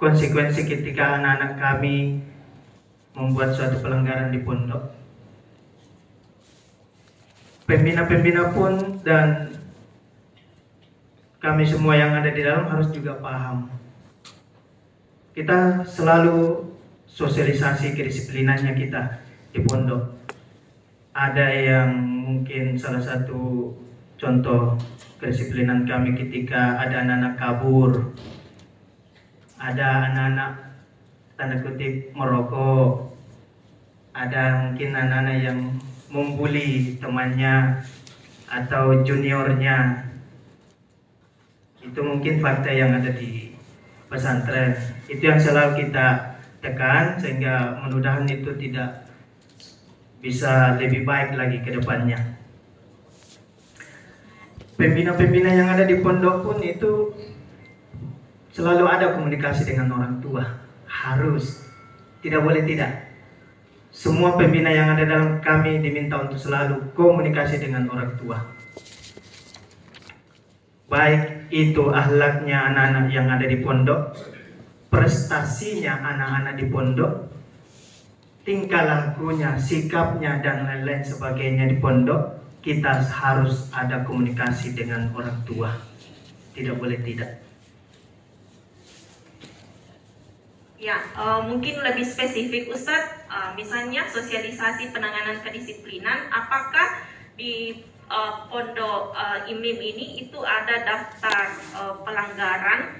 konsekuensi 0.00 0.64
ketika 0.64 1.20
anak-anak 1.20 1.60
kami 1.60 2.24
membuat 3.12 3.52
suatu 3.52 3.84
pelanggaran 3.84 4.32
di 4.32 4.40
pondok. 4.40 4.96
Pembina-pembina 7.68 8.50
pun 8.50 8.98
dan 9.04 9.59
kami 11.40 11.64
semua 11.64 11.96
yang 11.96 12.12
ada 12.12 12.28
di 12.28 12.44
dalam 12.44 12.68
harus 12.68 12.92
juga 12.92 13.16
paham. 13.16 13.72
Kita 15.32 15.88
selalu 15.88 16.68
sosialisasi 17.08 17.96
kedisiplinannya 17.96 18.76
kita 18.76 19.24
di 19.56 19.64
pondok. 19.64 20.20
Ada 21.16 21.46
yang 21.48 21.90
mungkin 21.96 22.76
salah 22.76 23.00
satu 23.00 23.72
contoh 24.20 24.76
kedisiplinan 25.16 25.88
kami 25.88 26.12
ketika 26.12 26.76
ada 26.76 27.08
anak-anak 27.08 27.34
kabur, 27.40 28.12
ada 29.56 30.12
anak-anak 30.12 30.52
tanda 31.40 31.56
kutip 31.64 32.12
merokok, 32.12 33.16
ada 34.12 34.68
mungkin 34.68 34.92
anak-anak 34.92 35.36
yang 35.40 35.58
membuli 36.12 37.00
temannya 37.00 37.80
atau 38.52 39.00
juniornya. 39.08 40.09
Itu 41.80 42.00
mungkin 42.04 42.40
fakta 42.44 42.70
yang 42.72 42.96
ada 42.96 43.12
di 43.12 43.52
pesantren. 44.06 44.76
Itu 45.08 45.22
yang 45.24 45.40
selalu 45.40 45.86
kita 45.86 46.36
tekan 46.60 47.16
sehingga 47.16 47.80
mudah-mudahan 47.80 48.28
itu 48.28 48.52
tidak 48.60 49.08
bisa 50.20 50.76
lebih 50.76 51.08
baik 51.08 51.32
lagi 51.32 51.64
ke 51.64 51.72
depannya 51.72 52.40
pembina-pembina 54.80 55.52
yang 55.52 55.68
ada 55.68 55.84
di 55.84 56.00
pondok 56.00 56.40
pun 56.40 56.58
itu 56.64 57.12
selalu 58.56 58.88
ada 58.88 59.12
komunikasi 59.12 59.68
dengan 59.68 59.92
orang 59.92 60.24
tua. 60.24 60.48
Harus. 60.88 61.68
Tidak 62.24 62.40
boleh 62.40 62.64
tidak. 62.64 63.12
Semua 63.92 64.40
pembina 64.40 64.72
yang 64.72 64.96
ada 64.96 65.04
dalam 65.04 65.44
kami 65.44 65.84
diminta 65.84 66.16
untuk 66.16 66.40
selalu 66.40 66.96
komunikasi 66.96 67.60
dengan 67.60 67.92
orang 67.92 68.16
tua. 68.16 68.40
Baik 70.90 71.46
itu 71.54 71.86
ahlaknya 71.86 72.66
anak-anak 72.66 73.06
yang 73.14 73.30
ada 73.30 73.46
di 73.46 73.62
pondok, 73.62 74.10
prestasinya 74.90 76.02
anak-anak 76.02 76.58
di 76.58 76.66
pondok, 76.66 77.12
tingkah 78.42 78.82
lakunya, 78.82 79.54
sikapnya 79.54 80.42
dan 80.42 80.66
lain-lain 80.66 81.06
sebagainya 81.06 81.70
di 81.70 81.78
pondok, 81.78 82.42
kita 82.58 83.06
harus 83.06 83.70
ada 83.70 84.02
komunikasi 84.02 84.74
dengan 84.74 85.14
orang 85.14 85.38
tua. 85.46 85.70
Tidak 86.58 86.74
boleh 86.74 86.98
tidak. 87.06 87.38
Ya, 90.80 90.96
uh, 91.14 91.44
mungkin 91.44 91.78
lebih 91.86 92.08
spesifik 92.08 92.72
Ustadz, 92.72 93.30
uh, 93.30 93.52
misalnya 93.54 94.10
sosialisasi 94.10 94.90
penanganan 94.90 95.38
kedisiplinan, 95.44 96.32
apakah 96.32 97.04
di 97.36 97.84
uh, 98.10 98.50
pondok 98.50 99.14
uh, 99.14 99.46
IMIM 99.46 99.78
ini 99.78 100.26
itu 100.26 100.42
ada 100.42 100.82
daftar 100.82 101.54
uh, 101.78 101.94
pelanggaran 102.02 102.98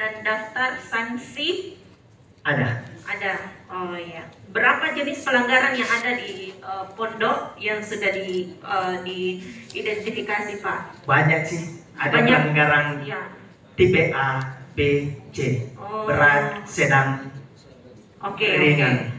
dan 0.00 0.24
daftar 0.24 0.80
sanksi? 0.80 1.76
Ada. 2.42 2.82
Ada. 3.06 3.34
Oh 3.70 3.94
ya. 3.94 4.24
Berapa 4.50 4.96
jenis 4.96 5.22
pelanggaran 5.22 5.76
yang 5.76 5.90
ada 5.90 6.16
di 6.16 6.56
uh, 6.64 6.88
pondok 6.96 7.54
yang 7.60 7.84
sudah 7.84 8.10
di 8.10 8.56
uh, 8.64 8.96
diidentifikasi 9.04 10.64
Pak? 10.64 11.04
Banyak 11.04 11.42
sih. 11.44 11.84
Ada 11.96 12.16
Banyak. 12.22 12.38
pelanggaran 12.40 12.86
ya. 13.04 13.20
tipe 13.76 14.10
A, 14.16 14.56
B, 14.72 15.10
C. 15.32 15.68
Oh. 15.76 16.08
Berat, 16.08 16.64
sedang, 16.64 17.28
okay, 18.24 18.56
ringan. 18.56 19.12
Okay. 19.12 19.16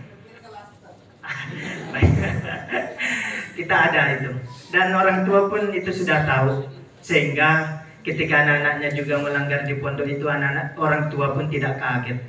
Kita 3.58 3.76
ada 3.90 4.02
itu. 4.18 4.32
Dan 4.68 4.96
orang 4.96 5.24
tua 5.24 5.48
pun 5.48 5.72
itu 5.72 5.92
sudah 5.92 6.28
tahu. 6.28 6.68
Sehingga 7.00 7.82
ketika 8.04 8.44
anak-anaknya 8.44 8.90
juga 8.96 9.20
melanggar 9.20 9.64
di 9.68 9.76
pondok 9.80 10.08
itu 10.08 10.28
anak-anak 10.28 10.76
orang 10.80 11.12
tua 11.12 11.36
pun 11.36 11.52
tidak 11.52 11.80
kaget 11.80 12.20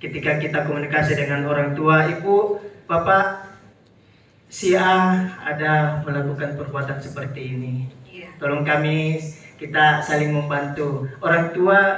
ketika 0.00 0.36
kita 0.36 0.58
komunikasi 0.68 1.16
dengan 1.16 1.48
orang 1.48 1.72
tua, 1.72 2.08
ibu, 2.08 2.60
bapak, 2.84 3.48
si 4.46 4.76
A 4.76 5.26
ada 5.42 6.04
melakukan 6.04 6.56
perbuatan 6.56 7.00
seperti 7.00 7.56
ini. 7.56 7.74
Iya. 8.06 8.36
Tolong 8.36 8.64
kami 8.64 9.20
kita 9.56 10.04
saling 10.04 10.36
membantu. 10.36 11.08
Orang 11.24 11.56
tua 11.56 11.96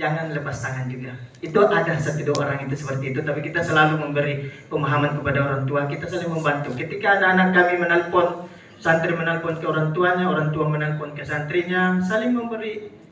jangan 0.00 0.32
lepas 0.32 0.56
tangan 0.56 0.86
juga. 0.88 1.12
Itu 1.44 1.58
ada 1.68 1.92
satu 2.00 2.24
dua 2.24 2.48
orang 2.48 2.64
itu 2.68 2.74
seperti 2.80 3.12
itu, 3.12 3.20
tapi 3.20 3.44
kita 3.44 3.60
selalu 3.60 4.00
memberi 4.00 4.48
pemahaman 4.72 5.20
kepada 5.20 5.38
orang 5.44 5.62
tua. 5.68 5.84
Kita 5.88 6.08
saling 6.08 6.32
membantu. 6.32 6.72
Ketika 6.74 7.20
anak-anak 7.20 7.48
kami 7.52 7.74
menelpon, 7.80 8.26
santri 8.80 9.12
menelpon 9.12 9.60
ke 9.60 9.66
orang 9.68 9.92
tuanya, 9.92 10.26
orang 10.28 10.50
tua 10.50 10.66
menelpon 10.68 11.12
ke 11.12 11.22
santrinya, 11.22 12.00
saling 12.00 12.32
memberi 12.32 13.02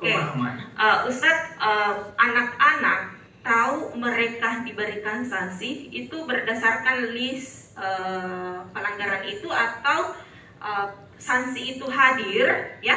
Okay. 0.00 0.16
Uh, 0.16 1.04
Ustadz, 1.12 1.60
uh, 1.60 2.08
anak-anak 2.16 3.20
tahu 3.44 3.92
mereka 4.00 4.64
diberikan 4.64 5.20
sanksi 5.28 5.92
itu 5.92 6.24
berdasarkan 6.24 7.12
list 7.12 7.76
uh, 7.76 8.64
pelanggaran 8.72 9.28
itu 9.28 9.44
atau 9.52 10.16
uh, 10.56 10.88
sanksi 11.20 11.76
itu 11.76 11.84
hadir 11.92 12.80
ya 12.80 12.96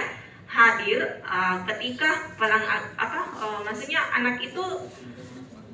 hadir 0.53 1.01
uh, 1.25 1.65
ketika 1.65 2.29
pelang 2.37 2.61
apa 2.93 3.21
uh, 3.41 3.59
maksudnya 3.65 4.05
anak 4.13 4.37
itu 4.37 4.61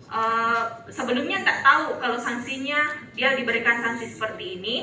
uh, 0.07 0.87
sebelumnya 0.87 1.43
nggak 1.43 1.59
tahu 1.59 1.85
kalau 1.99 2.15
sanksinya 2.15 2.79
dia 3.11 3.35
diberikan 3.35 3.83
sanksi 3.83 4.15
seperti 4.15 4.59
ini 4.59 4.75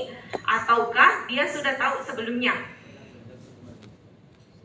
ataukah 0.45 1.25
dia 1.33 1.49
sudah 1.49 1.81
tahu 1.81 2.05
sebelumnya? 2.05 2.53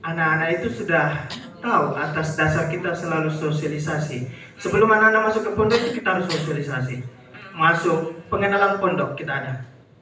Anak-anak 0.02 0.60
itu 0.60 0.82
sudah 0.82 1.30
tahu 1.62 1.94
atas 1.94 2.34
dasar 2.34 2.68
kita 2.74 2.92
selalu 2.98 3.30
sosialisasi. 3.30 4.28
Sebelum 4.58 4.90
anak-anak 4.90 5.30
masuk 5.30 5.42
ke 5.46 5.52
pondok 5.54 5.82
kita 5.94 6.10
harus 6.18 6.28
sosialisasi. 6.28 7.06
Masuk 7.54 8.18
pengenalan 8.28 8.82
pondok 8.82 9.14
kita 9.14 9.32
ada. 9.32 9.54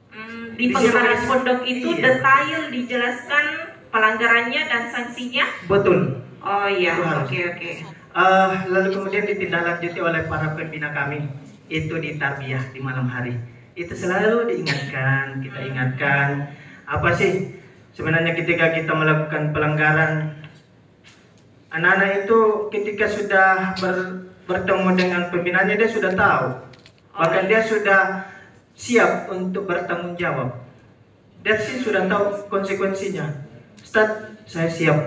Hmm, 0.08 0.56
di 0.56 0.72
Di 0.72 0.74
pengenalan 0.74 1.20
pondok 1.28 1.60
itu 1.68 2.00
iya. 2.00 2.16
detail 2.16 2.60
dijelaskan 2.72 3.69
pelanggarannya 3.90 4.62
dan 4.66 4.82
sanksinya? 4.90 5.46
Betul. 5.66 6.22
Oh 6.40 6.66
iya. 6.66 6.96
Oke 7.22 7.38
oke. 7.52 7.70
Eh, 8.10 8.52
lalu 8.70 8.88
kemudian 8.90 9.28
ditindaklanjuti 9.28 9.98
oleh 10.00 10.26
para 10.26 10.56
pembina 10.56 10.90
kami. 10.90 11.28
Itu 11.70 12.02
di 12.02 12.18
tarbiyah 12.18 12.74
di 12.74 12.80
malam 12.82 13.06
hari. 13.06 13.38
Itu 13.78 13.94
selalu 13.94 14.50
diingatkan 14.50 15.44
kita 15.44 15.58
ingatkan. 15.62 16.28
Apa 16.90 17.14
sih 17.14 17.54
sebenarnya 17.94 18.34
ketika 18.34 18.74
kita 18.74 18.90
melakukan 18.90 19.54
pelanggaran? 19.54 20.34
Anak-anak 21.70 22.26
itu 22.26 22.38
ketika 22.74 23.06
sudah 23.06 23.78
ber- 23.78 24.26
bertemu 24.50 24.88
dengan 24.98 25.22
pembinanya 25.30 25.78
dia 25.78 25.86
sudah 25.86 26.12
tahu. 26.18 26.46
Bahkan 27.14 27.46
dia 27.46 27.62
sudah 27.62 28.26
siap 28.74 29.30
untuk 29.30 29.70
bertanggung 29.70 30.18
jawab 30.18 30.70
dia 31.40 31.56
sih 31.56 31.80
sudah 31.80 32.04
tahu 32.04 32.52
konsekuensinya 32.52 33.24
Ustaz 33.80 34.36
saya 34.46 34.68
siap 34.70 34.98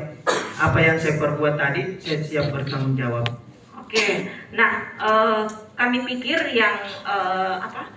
apa 0.59 0.79
yang 0.79 0.97
saya 0.99 1.19
perbuat 1.19 1.55
tadi 1.59 1.97
saya 1.99 2.19
siap 2.23 2.53
bertanggung 2.53 2.95
jawab 2.95 3.25
Oke, 3.93 4.25
nah 4.57 4.89
eh, 4.97 5.45
kami 5.77 6.01
pikir 6.01 6.49
yang 6.57 6.81
eh, 7.05 7.55
apa? 7.61 7.93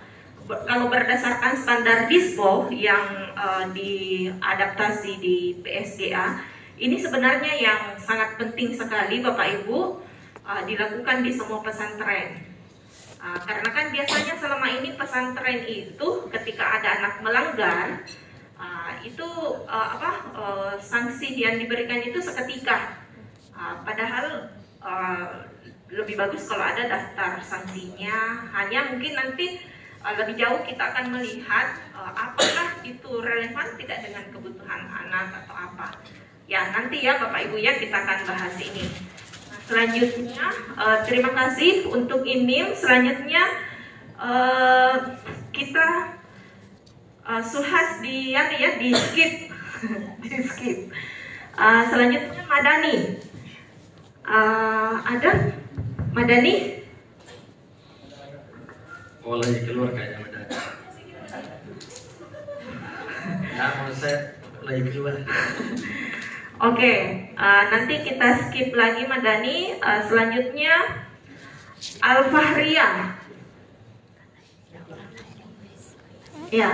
Kalau 0.47 0.87
berdasarkan 0.93 1.57
standar 1.57 2.05
dispo 2.05 2.69
yang 2.69 3.33
eh, 3.33 3.65
diadaptasi 3.73 5.17
di 5.17 5.57
PSDA, 5.65 6.37
ini 6.77 7.01
sebenarnya 7.01 7.49
yang 7.57 7.81
sangat 7.97 8.37
penting 8.37 8.77
sekali 8.77 9.25
Bapak 9.25 9.65
Ibu 9.65 9.97
eh, 10.45 10.61
dilakukan 10.69 11.25
di 11.25 11.33
semua 11.33 11.65
pesantren. 11.65 12.45
Ah, 13.17 13.41
karena 13.41 13.69
kan 13.73 13.89
biasanya 13.89 14.37
selama 14.37 14.67
ini 14.77 14.93
pesantren 14.93 15.65
itu 15.65 16.07
ketika 16.29 16.77
ada 16.77 17.01
anak 17.01 17.13
melanggar 17.25 18.05
ah, 18.57 18.97
itu 19.05 19.27
ah, 19.69 19.97
apa 19.97 20.11
eh, 20.33 20.73
sanksi 20.81 21.37
yang 21.37 21.61
diberikan 21.61 22.01
itu 22.01 22.17
seketika. 22.19 22.97
Ah, 23.53 23.81
padahal 23.85 24.51
ah, 24.81 25.47
lebih 25.87 26.19
bagus 26.19 26.45
kalau 26.49 26.65
ada 26.67 26.83
daftar 26.89 27.39
sanksinya. 27.39 28.49
Hanya 28.51 28.91
mungkin 28.91 29.15
nanti 29.15 29.61
ah, 30.03 30.13
lebih 30.17 30.35
jauh 30.35 30.61
kita 30.67 30.83
akan 30.93 31.15
melihat 31.15 31.79
ah, 31.95 32.11
apakah 32.11 32.83
itu 32.83 33.11
relevan 33.23 33.67
tidak 33.79 33.99
dengan 34.03 34.23
kebutuhan 34.33 34.81
anak 34.89 35.45
atau 35.45 35.55
apa. 35.55 35.87
Ya 36.47 36.71
nanti 36.71 37.03
ya 37.03 37.19
Bapak 37.19 37.51
Ibu 37.51 37.59
ya 37.59 37.75
kita 37.75 37.95
akan 37.95 38.19
bahas 38.23 38.55
ini. 38.59 38.87
Nah, 39.51 39.59
selanjutnya 39.67 40.47
eh, 40.79 40.99
terima 41.07 41.31
kasih 41.35 41.91
untuk 41.91 42.23
IMIM. 42.23 42.71
Selanjutnya 42.71 43.43
eh, 44.15 44.95
kita 45.51 46.16
eh, 47.27 47.43
suhas 47.43 47.99
di 47.99 48.31
ya, 48.31 48.47
ya 48.55 48.79
di 48.79 48.89
skip 48.95 49.33
di 50.23 50.29
skip. 50.47 50.79
Eh, 51.57 51.81
selanjutnya 51.91 52.43
Madani. 52.47 52.95
Eh, 54.27 54.93
ada 55.03 55.31
Madani? 56.15 56.55
Oh 59.27 59.35
lagi 59.43 59.59
keluar 59.67 59.91
kayaknya 59.91 60.23
mendadak. 60.23 60.63
Ya 63.57 63.65
menurut 63.75 63.97
saya 63.99 64.17
lagi 64.63 64.81
keluar. 64.87 65.13
Oke, 66.57 66.93
eh, 67.35 67.63
nanti 67.69 67.93
kita 68.07 68.27
skip 68.47 68.71
lagi 68.71 69.03
Madani. 69.03 69.75
Eh, 69.77 70.01
selanjutnya 70.07 70.73
Al 72.01 72.31
Fahriah. 72.31 73.19
Ya. 76.47 76.71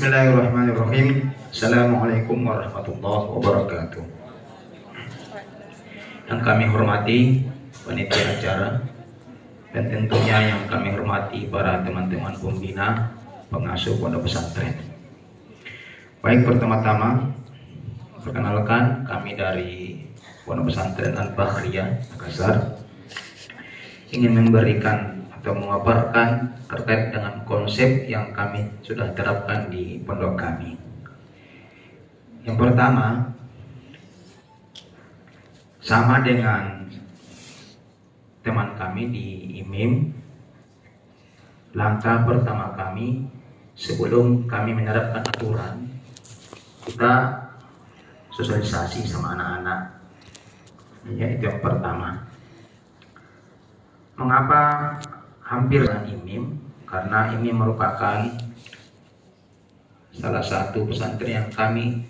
Bismillahirrahmanirrahim. 0.00 1.28
Assalamualaikum 1.52 2.40
warahmatullahi 2.48 3.36
wabarakatuh. 3.36 4.00
Yang 6.24 6.40
kami 6.40 6.64
hormati 6.72 7.18
panitia 7.84 8.32
acara 8.32 8.80
dan 9.76 9.92
tentunya 9.92 10.56
yang 10.56 10.64
kami 10.72 10.96
hormati 10.96 11.52
para 11.52 11.84
teman-teman 11.84 12.32
pembina 12.32 13.12
pengasuh 13.52 14.00
pondok 14.00 14.24
pesantren. 14.24 14.72
Baik 16.24 16.48
pertama-tama 16.48 17.36
perkenalkan 18.24 19.04
kami 19.04 19.36
dari 19.36 20.00
pondok 20.48 20.72
pesantren 20.72 21.12
Al 21.12 21.36
Bakhriyah 21.36 22.08
Makassar 22.16 22.56
ingin 24.16 24.32
memberikan 24.32 25.19
atau 25.40 25.56
memaparkan 25.56 26.52
terkait 26.68 27.16
dengan 27.16 27.40
konsep 27.48 28.04
yang 28.04 28.28
kami 28.36 28.68
sudah 28.84 29.08
terapkan 29.16 29.72
di 29.72 29.96
pondok 30.04 30.36
kami. 30.36 30.76
Yang 32.44 32.56
pertama, 32.60 33.32
sama 35.80 36.20
dengan 36.20 36.84
teman 38.44 38.76
kami 38.76 39.02
di 39.08 39.26
IMIM, 39.64 40.12
langkah 41.72 42.20
pertama 42.28 42.76
kami 42.76 43.24
sebelum 43.72 44.44
kami 44.44 44.76
menerapkan 44.76 45.24
aturan, 45.24 45.88
kita 46.84 47.12
sosialisasi 48.36 49.08
sama 49.08 49.40
anak-anak. 49.40 49.80
Ya, 51.16 51.32
itu 51.32 51.48
yang 51.48 51.64
pertama. 51.64 52.28
Mengapa 54.20 54.60
hampir 55.50 55.82
IMIM? 55.82 56.62
Karena 56.86 57.34
ini 57.34 57.50
merupakan 57.50 58.22
salah 60.14 60.42
satu 60.42 60.86
pesantren 60.86 61.42
yang 61.42 61.48
kami 61.50 62.06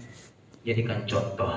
jadikan 0.64 1.04
contoh 1.08 1.56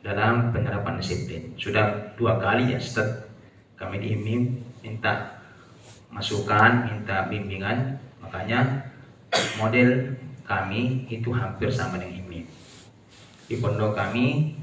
dalam 0.00 0.52
penerapan 0.52 0.96
disiplin. 1.00 1.52
Sudah 1.60 2.16
dua 2.16 2.40
kali 2.40 2.72
ya 2.72 2.80
setelah 2.80 3.28
kami 3.76 4.00
di 4.00 4.08
IMIM 4.16 4.42
minta 4.80 5.40
masukan, 6.12 6.92
minta 6.92 7.28
bimbingan, 7.28 7.96
makanya 8.20 8.88
model 9.56 10.16
kami 10.44 11.08
itu 11.08 11.32
hampir 11.32 11.72
sama 11.72 11.96
dengan 11.96 12.20
IMIM. 12.20 12.44
Di 13.48 13.56
pondok 13.60 13.96
kami, 13.96 14.56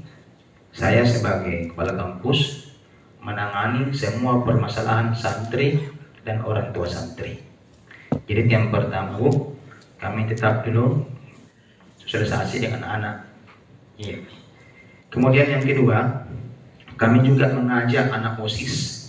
saya 0.70 1.02
sebagai 1.02 1.74
kepala 1.74 1.98
kampus 1.98 2.69
menangani 3.20 3.92
semua 3.92 4.40
permasalahan 4.42 5.12
santri 5.12 5.80
dan 6.24 6.40
orang 6.44 6.72
tua 6.72 6.88
santri. 6.88 7.40
Jadi 8.26 8.48
yang 8.48 8.72
pertama, 8.72 9.20
kami 10.00 10.26
tetap 10.26 10.64
dulu 10.64 11.04
sosialisasi 12.00 12.64
dengan 12.64 12.82
anak. 12.84 13.16
Iya. 14.00 14.24
Kemudian 15.10 15.46
yang 15.58 15.64
kedua, 15.64 16.26
kami 16.94 17.24
juga 17.24 17.52
mengajak 17.52 18.12
anak 18.12 18.40
OSIS 18.40 19.08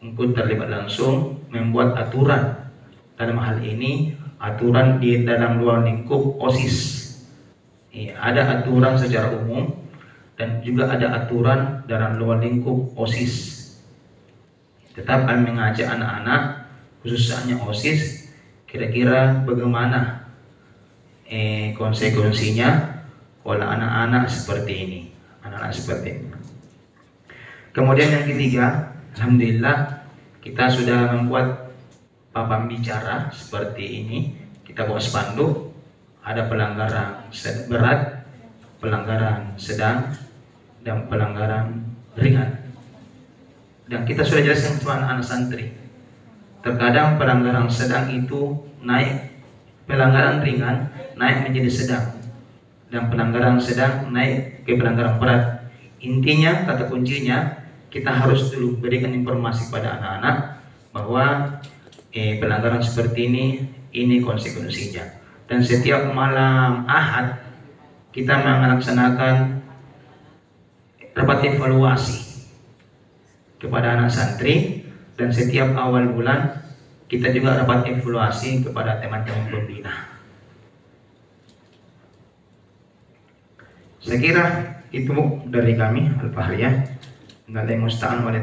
untuk 0.00 0.32
terlibat 0.32 0.68
langsung 0.68 1.44
membuat 1.52 1.96
aturan 1.96 2.72
dalam 3.16 3.36
hal 3.36 3.60
ini 3.60 4.16
aturan 4.40 5.00
di 5.00 5.24
dalam 5.28 5.60
luar 5.60 5.84
lingkup 5.84 6.40
OSIS. 6.40 7.08
Iya, 7.90 8.16
ada 8.16 8.60
aturan 8.60 8.96
secara 8.96 9.34
umum 9.34 9.79
dan 10.40 10.64
juga 10.64 10.88
ada 10.88 11.20
aturan 11.20 11.84
dalam 11.84 12.16
luar 12.16 12.40
lingkup 12.40 12.96
OSIS. 12.96 13.60
Tetap 14.96 15.28
kami 15.28 15.52
mengajak 15.52 15.84
anak-anak, 15.84 16.64
khususnya 17.04 17.60
OSIS, 17.60 18.32
kira-kira 18.64 19.44
bagaimana 19.44 20.24
eh, 21.28 21.76
konsekuensinya 21.76 22.88
kalau 23.44 23.68
anak-anak 23.68 24.32
seperti 24.32 24.72
ini, 24.80 25.00
anak-anak 25.44 25.76
seperti 25.76 26.08
ini. 26.08 26.28
Kemudian 27.76 28.08
yang 28.08 28.24
ketiga, 28.24 28.96
alhamdulillah 29.20 30.08
kita 30.40 30.72
sudah 30.72 31.20
membuat 31.20 31.68
papan 32.32 32.64
bicara 32.64 33.28
seperti 33.28 33.84
ini. 33.84 34.18
Kita 34.64 34.88
bawa 34.88 35.02
spanduk, 35.04 35.68
ada 36.24 36.48
pelanggaran 36.48 37.28
berat, 37.68 38.24
pelanggaran 38.80 39.58
sedang, 39.60 40.29
dan 40.84 41.06
pelanggaran 41.06 41.84
ringan. 42.16 42.60
Dan 43.90 44.06
kita 44.06 44.22
sudah 44.22 44.42
jelaskan 44.46 44.78
kepada 44.78 45.04
anak 45.10 45.26
santri. 45.26 45.74
Terkadang 46.60 47.16
pelanggaran 47.16 47.66
sedang 47.72 48.12
itu 48.12 48.60
naik, 48.84 49.32
pelanggaran 49.88 50.44
ringan 50.44 50.92
naik 51.16 51.48
menjadi 51.48 51.70
sedang, 51.72 52.06
dan 52.92 53.08
pelanggaran 53.08 53.58
sedang 53.58 54.08
naik 54.12 54.62
ke 54.64 54.76
pelanggaran 54.76 55.18
berat. 55.18 55.42
Intinya, 56.00 56.64
kata 56.64 56.88
kuncinya, 56.88 57.60
kita 57.90 58.08
harus 58.14 58.48
dulu 58.54 58.78
berikan 58.78 59.12
informasi 59.12 59.68
pada 59.68 59.98
anak-anak 59.98 60.36
bahwa 60.94 61.24
eh, 62.14 62.38
pelanggaran 62.38 62.80
seperti 62.80 63.26
ini, 63.26 63.44
ini 63.90 64.22
konsekuensinya. 64.22 65.18
Dan 65.50 65.66
setiap 65.66 66.06
malam 66.14 66.86
Ahad 66.86 67.42
kita 68.14 68.38
melaksanakan 68.38 69.62
rapat 71.20 71.52
evaluasi 71.52 72.48
kepada 73.60 74.00
anak 74.00 74.08
santri 74.08 74.88
dan 75.20 75.28
setiap 75.28 75.76
awal 75.76 76.08
bulan 76.16 76.64
kita 77.12 77.28
juga 77.36 77.60
rapat 77.60 77.92
evaluasi 77.92 78.64
kepada 78.64 79.02
teman-teman 79.04 79.52
pembina. 79.52 80.08
Saya 84.00 84.16
kira 84.16 84.44
itu 84.96 85.12
dari 85.52 85.76
kami 85.76 86.08
Al-Fahriyah. 86.24 86.74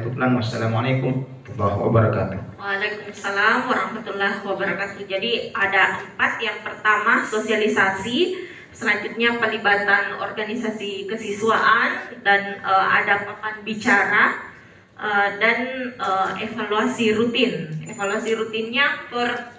Tuklan. 0.03 0.36
Wassalamualaikum 0.36 1.23
warahmatullahi 1.47 1.80
wabarakatuh. 1.80 2.39
Waalaikumsalam 2.59 3.57
warahmatullahi 3.71 4.38
wabarakatuh. 4.43 4.99
Jadi 5.07 5.55
ada 5.55 6.03
empat. 6.03 6.43
Yang 6.43 6.57
pertama 6.61 7.23
sosialisasi, 7.23 8.47
selanjutnya 8.78 9.41
pelibatan 9.41 10.21
organisasi 10.21 11.09
kesiswaan 11.09 12.21
dan 12.21 12.61
eh, 12.61 12.88
ada 13.01 13.25
papan 13.25 13.65
bicara 13.65 14.53
eh, 15.01 15.30
dan 15.41 15.57
eh, 15.97 16.30
evaluasi 16.45 17.17
rutin. 17.17 17.73
Evaluasi 17.89 18.38
rutinnya 18.38 19.09
per 19.09 19.57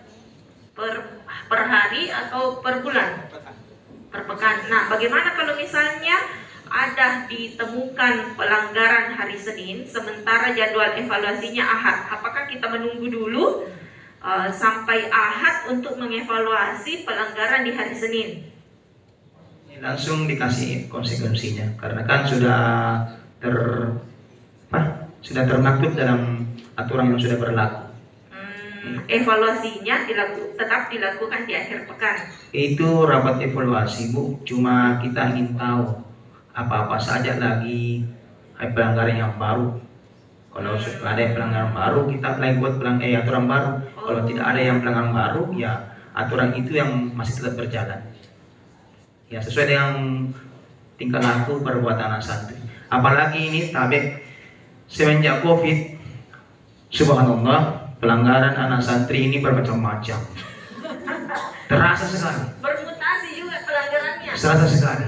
per 0.79 0.95
per 1.51 1.61
hari 1.67 2.07
atau 2.07 2.63
per 2.63 2.79
bulan? 2.87 3.27
Per 4.09 4.23
pekan. 4.25 4.57
Nah, 4.71 4.87
bagaimana 4.87 5.35
kalau 5.35 5.59
misalnya 5.59 6.17
ada 6.69 7.27
ditemukan 7.27 8.39
pelanggaran 8.39 9.17
hari 9.17 9.41
Senin, 9.41 9.89
sementara 9.89 10.53
jadwal 10.53 10.95
evaluasinya 10.97 11.65
Ahad. 11.65 11.99
Apakah 12.13 12.45
kita 12.45 12.69
menunggu 12.69 13.09
dulu 13.09 13.65
uh, 14.21 14.49
sampai 14.53 15.09
Ahad 15.09 15.73
untuk 15.73 15.97
mengevaluasi 15.97 17.09
pelanggaran 17.09 17.65
di 17.65 17.73
hari 17.73 17.97
Senin? 17.97 18.48
Langsung 19.79 20.27
dikasih 20.27 20.91
konsekuensinya 20.91 21.79
karena 21.79 22.03
kan 22.03 22.27
sudah 22.27 22.61
ter 23.39 23.55
apa? 24.69 25.11
Sudah 25.23 25.45
termaktub 25.47 25.95
dalam 25.95 26.47
aturan 26.75 27.15
yang 27.15 27.21
sudah 27.21 27.39
berlaku. 27.39 27.83
Hmm, 28.31 29.03
evaluasinya 29.11 30.07
dilaku, 30.07 30.55
tetap 30.55 30.91
dilakukan 30.91 31.41
di 31.47 31.53
akhir 31.55 31.91
pekan. 31.91 32.17
Itu 32.55 33.07
rapat 33.07 33.43
evaluasi 33.43 34.15
Bu, 34.15 34.39
cuma 34.47 35.03
kita 35.03 35.35
ingin 35.35 35.59
tahu 35.59 36.03
apa-apa 36.55 36.99
saja 36.99 37.39
lagi 37.39 38.07
pelanggaran 38.59 39.15
yang 39.15 39.35
baru. 39.39 39.79
Kalau 40.49 40.75
sudah 40.75 41.15
ada 41.15 41.21
yang 41.23 41.35
pelanggaran 41.39 41.71
baru, 41.71 42.01
kita 42.11 42.29
lagi 42.43 42.57
buat 42.59 42.75
pelang 42.83 42.99
eh, 42.99 43.15
aturan 43.15 43.47
baru. 43.47 43.71
Kalau 43.95 44.23
tidak 44.27 44.45
ada 44.51 44.61
yang 44.61 44.77
pelanggaran 44.83 45.13
baru, 45.15 45.43
ya 45.55 45.73
aturan 46.19 46.51
itu 46.59 46.75
yang 46.75 46.91
masih 47.15 47.39
tetap 47.39 47.63
berjalan. 47.63 48.01
Ya 49.29 49.41
sesuai 49.45 49.67
dengan 49.69 49.93
tingkah 50.97 51.21
laku 51.21 51.61
perbuatan 51.61 52.17
anak 52.17 52.25
santri. 52.25 52.57
Apalagi 52.89 53.53
ini 53.53 53.61
tabek 53.69 54.25
semenjak 54.89 55.45
COVID, 55.45 55.79
subhanallah 56.89 57.93
pelanggaran 58.01 58.57
anak 58.57 58.81
santri 58.81 59.29
ini 59.29 59.45
bermacam-macam. 59.45 60.19
Terasa 61.69 62.07
sekali, 62.09 62.49
Bermutasi 62.65 63.29
juga 63.37 63.61
pelanggarannya. 63.69 64.33
terasa 64.33 64.67
sekali 64.67 65.07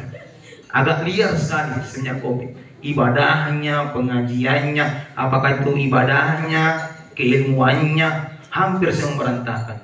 agak 0.70 0.98
liar 1.08 1.32
sekali 1.34 1.80
sejak 1.82 2.20
COVID. 2.20 2.50
Ibadahnya, 2.80 3.92
pengajiannya, 3.92 4.86
apakah 5.12 5.60
itu 5.60 5.72
ibadahnya, 5.88 6.64
keilmuannya, 7.12 8.08
hampir 8.48 8.88
semua 8.92 9.24
berantakan. 9.24 9.76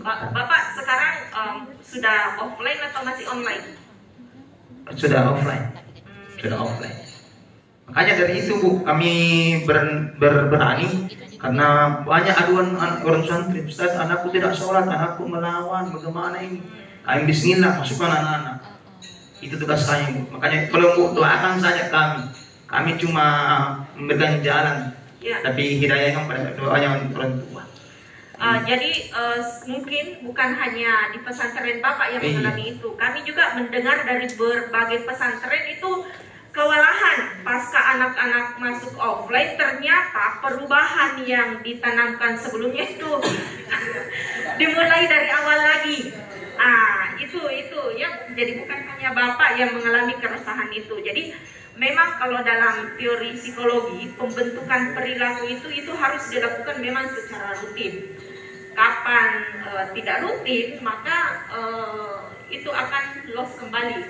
Ba- 0.00 0.32
Bapak 0.32 0.60
sekarang 0.76 1.14
um, 1.32 1.56
sudah 1.88 2.36
offline 2.36 2.80
atau 2.84 3.00
masih 3.04 3.24
online? 3.32 3.64
Sudah 4.92 5.20
offline, 5.32 5.64
sudah 6.40 6.58
offline. 6.60 6.96
Makanya 7.88 8.12
dari 8.20 8.44
itu 8.44 8.52
bu, 8.60 8.84
kami 8.84 9.12
ber- 9.64 10.12
ber- 10.20 10.48
berani 10.52 11.08
karena 11.40 12.00
banyak 12.04 12.36
aduan 12.36 12.76
orang 12.76 13.24
santri. 13.24 13.64
Ustaz, 13.64 13.96
anakku 13.96 14.28
tidak 14.28 14.52
sholat, 14.52 14.84
anakku 14.84 15.24
melawan, 15.24 15.88
bagaimana 15.88 16.36
ini? 16.44 16.60
Kami 17.08 17.24
Bismillah 17.24 17.80
masukkan 17.80 18.12
anak-anak. 18.12 18.56
Itu 19.40 19.56
tugas 19.56 19.88
kami 19.88 20.20
bu. 20.20 20.36
Makanya 20.36 20.68
kalau 20.68 20.92
bu 20.92 21.02
doakan 21.16 21.56
saja 21.56 21.88
kami. 21.88 22.28
Kami 22.68 23.00
cuma 23.00 23.24
memberikan 23.96 24.44
jalan, 24.44 24.92
Ya. 25.24 25.40
tapi 25.40 25.80
hidayah 25.80 26.12
kan 26.12 26.28
pada 26.28 26.52
doanya 26.52 27.00
orang 27.16 27.40
tua. 27.40 27.57
Uh, 28.38 28.62
jadi 28.62 29.10
uh, 29.10 29.42
mungkin 29.66 30.22
bukan 30.22 30.50
hanya 30.54 31.10
di 31.10 31.18
pesantren 31.26 31.82
Bapak 31.82 32.14
yang 32.14 32.22
Iya. 32.22 32.38
mengalami 32.38 32.64
itu. 32.78 32.88
Kami 32.94 33.26
juga 33.26 33.58
mendengar 33.58 34.06
dari 34.06 34.30
berbagai 34.30 35.02
pesantren 35.02 35.66
itu 35.66 36.06
kewalahan 36.54 37.42
pasca 37.42 37.98
anak-anak 37.98 38.58
masuk 38.62 38.94
offline 38.94 39.58
ternyata 39.58 40.38
perubahan 40.38 41.18
yang 41.26 41.58
ditanamkan 41.66 42.38
sebelumnya 42.38 42.86
itu 42.86 43.10
dimulai 44.62 45.02
dari 45.10 45.28
awal 45.34 45.58
lagi. 45.58 45.98
Ah, 46.58 47.18
itu 47.18 47.42
itu 47.42 47.80
ya. 47.98 48.22
Jadi 48.38 48.62
bukan 48.62 48.78
hanya 48.86 49.18
Bapak 49.18 49.58
yang 49.58 49.74
mengalami 49.74 50.14
keresahan 50.14 50.70
itu. 50.70 50.94
Jadi 51.02 51.34
memang 51.74 52.18
kalau 52.18 52.42
dalam 52.42 52.94
teori 52.98 53.34
psikologi 53.38 54.14
pembentukan 54.14 54.94
perilaku 54.94 55.46
itu 55.46 55.68
itu 55.70 55.92
harus 55.94 56.26
dilakukan 56.30 56.82
memang 56.82 57.06
secara 57.10 57.54
rutin. 57.62 58.14
Kapan 58.78 59.30
eh, 59.66 59.84
tidak 59.98 60.16
rutin 60.22 60.78
maka 60.86 61.18
eh, 61.50 62.16
itu 62.54 62.70
akan 62.70 63.04
loss 63.34 63.58
kembali. 63.58 64.06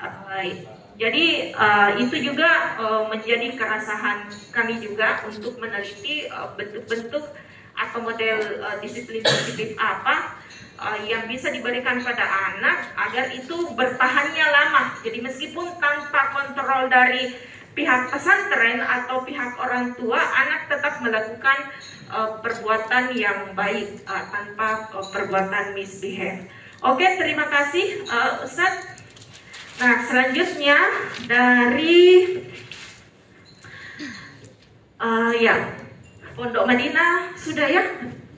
Eh, 0.00 0.64
jadi 0.96 1.26
eh, 1.52 1.90
itu 2.00 2.16
juga 2.24 2.80
eh, 2.80 3.02
menjadi 3.12 3.52
keresahan 3.60 4.32
kami 4.48 4.80
juga 4.80 5.20
untuk 5.28 5.60
meneliti 5.60 6.24
bentuk-bentuk 6.56 7.36
atau 7.76 7.98
model 8.00 8.64
eh, 8.64 8.76
disiplin 8.80 9.20
positif 9.20 9.76
apa 9.76 10.40
eh, 10.80 11.12
yang 11.12 11.28
bisa 11.28 11.52
diberikan 11.52 12.00
pada 12.00 12.24
anak 12.24 12.96
agar 12.96 13.28
itu 13.28 13.76
bertahannya 13.76 14.46
lama. 14.48 14.96
Jadi 15.04 15.20
meskipun 15.20 15.76
tanpa 15.76 16.32
kontrol 16.32 16.88
dari 16.88 17.36
pihak 17.76 18.10
pesantren 18.10 18.82
atau 18.82 19.22
pihak 19.22 19.54
orang 19.60 19.94
tua, 19.94 20.18
anak 20.18 20.66
tetap 20.66 20.98
melakukan 21.00 21.70
eh, 22.10 22.30
perbuatan 22.42 23.14
yang 23.14 23.54
baik 23.54 24.02
eh, 24.02 24.24
tanpa 24.34 24.90
eh, 24.90 25.06
perbuatan 25.14 25.78
misbehave. 25.78 26.50
Oke, 26.82 27.06
terima 27.16 27.46
kasih 27.46 28.02
eh, 28.04 28.44
Ustadz. 28.44 28.98
Nah, 29.80 29.96
selanjutnya 30.04 30.78
dari 31.24 31.98
eh, 35.00 35.32
ya 35.38 35.56
Pondok 36.34 36.66
Madinah 36.66 37.32
sudah 37.38 37.68
ya 37.70 37.84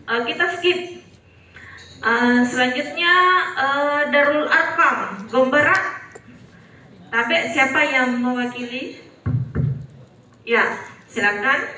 Eh, 0.03 0.23
kita 0.27 0.45
skip. 0.59 0.79
Eh, 2.03 2.41
selanjutnya 2.43 3.15
eh, 3.55 4.01
Darul 4.11 4.51
Arkam 4.51 5.31
Gombera. 5.31 6.03
Tabe 7.13 7.39
siapa 7.55 7.81
yang 7.87 8.19
mewakili? 8.19 8.99
Ya, 10.43 10.75
silakan. 11.07 11.71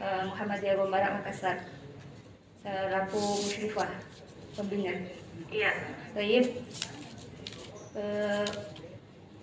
eh, 0.00 0.24
Muhammadiyah 0.24 0.80
Gombara 0.80 1.12
Makassar. 1.12 1.68
Selaku 2.64 3.20
musyrifah 3.20 3.92
pembina. 4.56 4.96
Iya. 5.52 5.76
Baik. 6.16 6.56
Eh, 8.00 8.48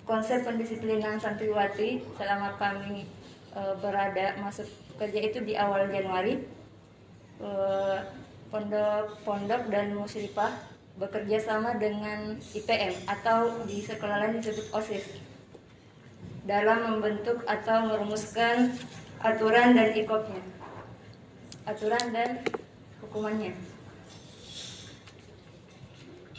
konsep 0.01 0.41
pendisiplinan 0.41 1.21
santriwati 1.21 2.01
selama 2.17 2.57
kami 2.57 3.18
eh, 3.55 3.73
berada 3.81 4.37
masuk 4.41 4.67
kerja 4.99 5.19
itu 5.19 5.39
di 5.45 5.53
awal 5.57 5.89
Januari. 5.89 6.41
Eh, 7.39 7.99
Pondok-pondok 8.49 9.69
dan 9.69 9.93
musyrifah 9.93 10.49
bekerja 10.97 11.37
sama 11.37 11.77
dengan 11.77 12.33
IPM 12.41 12.97
atau 13.05 13.61
di 13.69 13.77
sekolah 13.77 14.25
lain 14.25 14.41
disebut 14.41 14.73
OSIS 14.73 15.05
dalam 16.49 16.97
membentuk 16.97 17.45
atau 17.45 17.85
merumuskan 17.85 18.73
aturan 19.21 19.77
dan 19.77 19.93
ikopnya 19.93 20.41
aturan 21.69 22.05
dan 22.09 22.41
hukumannya. 23.05 23.53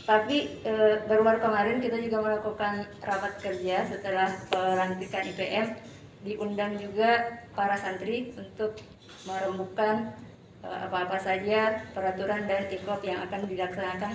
Tapi 0.02 0.58
e, 0.66 0.72
baru-baru 1.06 1.38
kemarin 1.38 1.78
kita 1.78 2.02
juga 2.02 2.18
melakukan 2.18 2.90
rapat 2.98 3.32
kerja 3.38 3.86
setelah 3.86 4.34
pelantikan 4.50 5.22
IPM 5.22 5.78
diundang 6.20 6.76
juga 6.76 7.42
para 7.56 7.76
santri 7.80 8.32
untuk 8.36 8.76
merembukan 9.24 10.12
e, 10.60 10.68
apa-apa 10.68 11.16
saja 11.20 11.84
peraturan 11.96 12.44
dan 12.44 12.68
ikop 12.68 13.00
yang 13.04 13.24
akan 13.24 13.48
dilaksanakan 13.48 14.14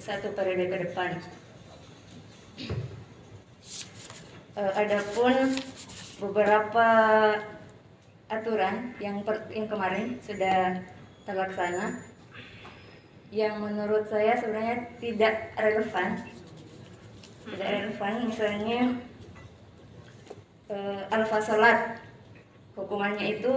satu 0.00 0.32
periode 0.36 0.68
ke 0.68 0.76
depan. 0.88 1.10
Uh, 4.54 4.70
adapun 4.78 5.34
beberapa 6.22 6.88
aturan 8.30 8.94
yang 9.02 9.26
per, 9.26 9.50
yang 9.50 9.66
kemarin 9.66 10.14
sudah 10.22 10.78
terlaksana 11.26 11.98
yang 13.34 13.58
menurut 13.58 14.06
saya 14.06 14.38
sebenarnya 14.38 14.94
tidak 15.02 15.50
relevan 15.58 16.22
tidak 17.50 17.68
relevan 17.82 18.14
misalnya 18.30 18.80
uh, 20.70 21.00
alfa 21.12 21.38
salat 21.40 22.00
hukumannya 22.74 23.38
itu 23.38 23.52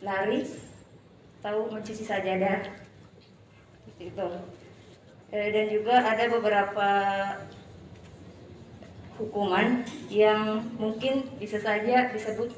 lari 0.00 0.48
tahu 1.40 1.68
mencuci 1.72 2.04
sajadah 2.04 2.64
itu 4.00 4.28
e, 5.28 5.38
dan 5.52 5.66
juga 5.68 5.94
ada 6.00 6.24
beberapa 6.32 6.90
hukuman 9.20 9.84
yang 10.08 10.64
mungkin 10.80 11.28
bisa 11.36 11.60
saja 11.60 12.08
disebut 12.08 12.48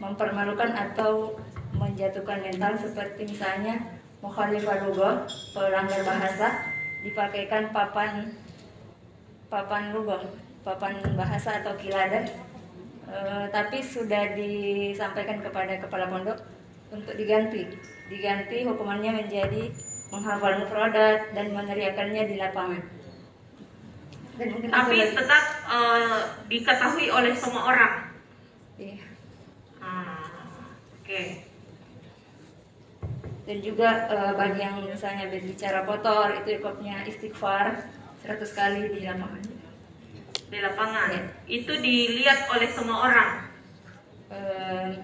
mempermalukan 0.00 0.72
atau 0.72 1.36
menjatuhkan 1.76 2.40
mental. 2.40 2.72
Seperti 2.80 3.28
misalnya 3.28 4.00
mukhalifah 4.24 4.88
lugo 4.88 5.10
pelanggar 5.52 6.00
bahasa 6.08 6.72
dipakaikan 7.04 7.68
papan 7.70 8.32
papan 9.52 9.92
lugo 9.92 10.16
papan 10.62 10.98
bahasa 11.18 11.58
atau 11.58 11.74
kilada 11.74 12.22
e, 13.10 13.16
tapi 13.50 13.82
sudah 13.82 14.38
disampaikan 14.38 15.42
kepada 15.42 15.82
kepala 15.82 16.06
pondok 16.06 16.38
untuk 16.94 17.18
diganti 17.18 17.66
diganti 18.06 18.62
hukumannya 18.62 19.26
menjadi 19.26 19.74
menghafal 20.12 20.60
mufradat 20.60 21.32
dan 21.32 21.56
meneriakannya 21.56 22.22
di 22.28 22.36
lapangan. 22.36 22.82
Dan 24.36 24.46
mungkin 24.52 24.68
Tapi 24.68 24.96
tetap 25.16 25.44
uh, 25.68 26.20
diketahui 26.52 27.08
oleh 27.08 27.32
semua 27.32 27.62
orang. 27.72 27.94
Iya. 28.76 29.00
Hmm, 29.80 30.20
Oke. 31.00 31.08
Okay. 31.08 31.26
Dan 33.42 33.58
juga 33.64 34.08
uh, 34.12 34.32
bagi 34.36 34.60
yang 34.60 34.84
misalnya 34.84 35.32
berbicara 35.32 35.82
kotor 35.88 36.32
itu 36.44 36.60
ikutnya 36.60 37.08
istighfar 37.08 37.88
100 38.24 38.38
kali 38.52 38.82
di 38.92 39.00
lapangan. 39.08 39.44
Di 40.52 40.60
lapangan. 40.60 41.08
Ya. 41.16 41.24
Itu 41.48 41.72
dilihat 41.80 42.44
oleh 42.52 42.68
semua 42.68 43.08
orang. 43.08 43.30
Uh, 44.28 45.00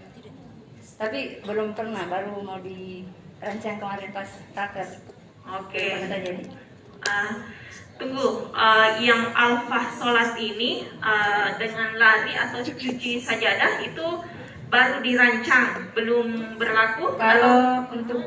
tapi 1.01 1.41
belum 1.41 1.73
pernah, 1.73 2.05
baru 2.05 2.37
mau 2.45 2.61
di 2.61 3.09
rancang 3.41 3.81
kemarin 3.81 4.13
pas 4.13 4.29
raker. 4.53 4.89
Oke. 5.57 5.89
Okay. 6.05 6.45
Uh, 7.09 7.33
tunggu, 7.97 8.53
uh, 8.53 9.01
yang 9.01 9.33
alfa 9.33 9.89
sholat 9.97 10.37
ini 10.37 10.85
uh, 11.01 11.57
dengan 11.57 11.97
lari 11.97 12.37
atau 12.37 12.61
cuci 12.61 13.17
sajadah 13.17 13.81
itu 13.81 14.07
baru 14.69 15.01
dirancang, 15.01 15.89
belum 15.97 16.61
berlaku? 16.61 17.17
Kalau 17.17 17.89
atau? 17.89 17.97
untuk 17.97 18.21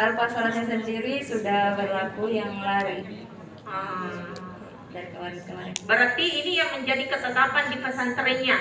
alfa 0.00 0.24
sholatnya 0.32 0.64
sendiri 0.64 1.20
sudah 1.20 1.76
berlaku 1.76 2.32
yang 2.32 2.56
lari. 2.64 3.26
Uh, 3.68 4.43
Berarti 5.84 6.24
ini 6.24 6.52
yang 6.62 6.70
menjadi 6.78 7.04
ketetapan 7.10 7.64
di 7.74 7.76
pesantrennya? 7.82 8.58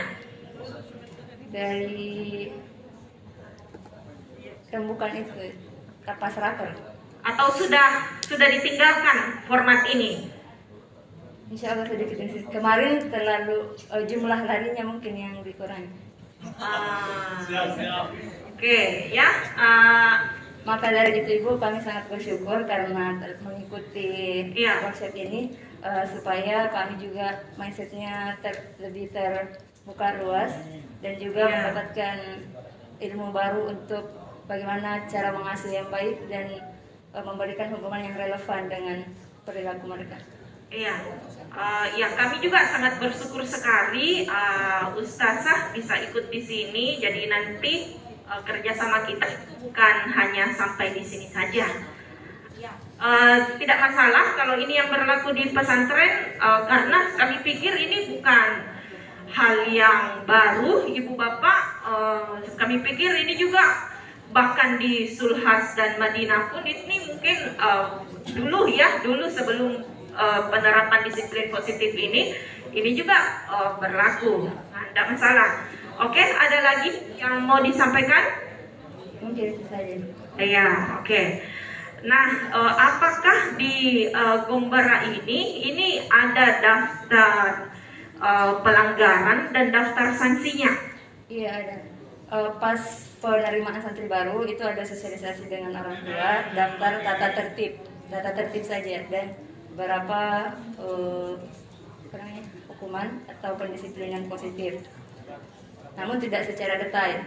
Dari 1.54 2.14
rembukan 4.74 5.14
itu 5.14 5.54
kapas 6.02 6.36
raker 6.42 6.74
atau 7.24 7.48
sudah 7.54 8.18
sudah 8.26 8.48
ditinggalkan 8.50 9.46
format 9.46 9.86
ini? 9.94 10.34
Insya 11.54 11.78
Allah 11.78 11.86
sedikit 11.86 12.18
kemarin 12.50 13.14
terlalu 13.14 13.78
uh, 13.94 14.02
jumlah 14.02 14.42
larinya 14.50 14.90
mungkin 14.90 15.14
yang 15.14 15.36
dikurangi. 15.46 15.94
Uh, 16.44 17.46
Oke 18.50 18.58
okay, 18.58 19.14
ya. 19.14 19.30
Uh, 19.54 20.42
maka 20.64 20.90
dari 20.90 21.22
itu 21.22 21.44
ibu 21.44 21.60
kami 21.60 21.78
sangat 21.84 22.08
bersyukur 22.08 22.64
karena 22.64 23.20
mengikuti 23.44 24.10
iya. 24.56 24.80
konsep 24.80 25.12
ini 25.12 25.52
uh, 25.84 26.06
supaya 26.08 26.72
kami 26.72 26.98
juga 26.98 27.44
mindsetnya 27.60 28.40
ter, 28.40 28.74
lebih 28.80 29.12
terbuka 29.12 30.24
luas 30.24 30.56
dan 31.04 31.20
juga 31.20 31.44
iya. 31.46 31.52
mendapatkan 31.60 32.18
ilmu 33.04 33.36
baru 33.36 33.76
untuk 33.76 34.16
bagaimana 34.48 35.04
cara 35.12 35.36
mengasuh 35.36 35.72
yang 35.76 35.92
baik 35.92 36.26
dan 36.32 36.48
uh, 37.12 37.24
memberikan 37.24 37.76
hukuman 37.76 38.00
yang 38.00 38.16
relevan 38.16 38.72
dengan 38.72 38.98
perilaku 39.44 39.86
mereka. 39.92 40.18
Iya, 40.74 40.96
uh, 41.54 41.86
ya 41.94 42.10
kami 42.18 42.42
juga 42.42 42.66
sangat 42.66 42.98
bersyukur 42.98 43.46
sekali 43.46 44.26
uh, 44.26 44.90
Ustazah 44.98 45.70
bisa 45.70 46.02
ikut 46.02 46.34
di 46.34 46.42
sini. 46.42 46.98
Jadi 46.98 47.30
nanti 47.30 47.74
uh, 48.26 48.42
kerjasama 48.42 49.06
kita 49.06 49.30
bukan 49.62 49.96
hanya 50.18 50.50
sampai 50.50 50.98
di 50.98 51.06
sini 51.06 51.30
saja. 51.30 51.93
Uh, 53.04 53.60
tidak 53.60 53.84
masalah 53.84 54.32
kalau 54.40 54.56
ini 54.56 54.80
yang 54.80 54.88
berlaku 54.88 55.36
di 55.36 55.52
pesantren 55.52 56.40
uh, 56.40 56.64
karena 56.64 57.12
kami 57.20 57.44
pikir 57.44 57.76
ini 57.76 58.16
bukan 58.16 58.64
hal 59.28 59.68
yang 59.68 60.24
baru, 60.24 60.88
ibu 60.88 61.12
bapak. 61.12 61.84
Uh, 61.84 62.40
kami 62.56 62.80
pikir 62.80 63.12
ini 63.28 63.36
juga 63.36 63.92
bahkan 64.34 64.82
di 64.82 65.06
Sulhas 65.12 65.78
dan 65.78 66.02
Madinah 66.02 66.50
pun 66.50 66.66
ini 66.66 67.12
mungkin 67.12 67.38
uh, 67.62 68.02
dulu 68.34 68.66
ya 68.72 69.04
dulu 69.06 69.30
sebelum 69.30 69.84
uh, 70.18 70.50
penerapan 70.50 71.06
disiplin 71.06 71.54
positif 71.54 71.94
ini 71.94 72.34
ini 72.74 72.92
juga 72.98 73.46
uh, 73.46 73.78
berlaku 73.78 74.50
nah, 74.74 74.84
tidak 74.90 75.06
masalah 75.14 75.50
oke 76.02 76.18
okay, 76.18 76.34
ada 76.34 76.60
lagi 76.66 76.92
yang 77.22 77.46
mau 77.46 77.62
disampaikan 77.62 78.42
mungkin 79.22 79.54
itu 79.54 79.64
saja 79.70 80.02
ya 80.42 80.98
oke 80.98 81.06
okay. 81.06 81.46
Nah 82.04 82.28
uh, 82.52 82.74
apakah 82.76 83.56
di 83.56 84.08
uh, 84.12 84.44
Gombera 84.46 85.08
ini 85.08 85.72
ini 85.72 85.88
ada 86.12 86.60
daftar 86.60 87.72
uh, 88.20 88.60
pelanggaran 88.60 89.56
dan 89.56 89.72
daftar 89.72 90.12
sanksinya 90.12 90.72
iya 91.32 91.52
ada 91.64 91.94
uh, 92.34 92.50
pas 92.58 92.82
penerimaan 93.24 93.80
santri 93.80 94.10
baru 94.12 94.44
itu 94.44 94.60
ada 94.66 94.84
sosialisasi 94.84 95.48
dengan 95.48 95.80
orang 95.80 96.04
tua, 96.04 96.32
daftar 96.52 96.92
tata 97.00 97.28
tertib, 97.40 97.80
tata 98.12 98.32
tertib 98.36 98.64
saja 98.68 99.08
dan 99.08 99.38
beberapa 99.72 100.52
uh, 100.82 101.40
hukuman 102.68 103.24
atau 103.32 103.56
pendisiplinan 103.56 104.28
positif. 104.28 104.84
Namun 105.96 106.20
tidak 106.20 106.52
secara 106.52 106.78
detail. 106.84 107.24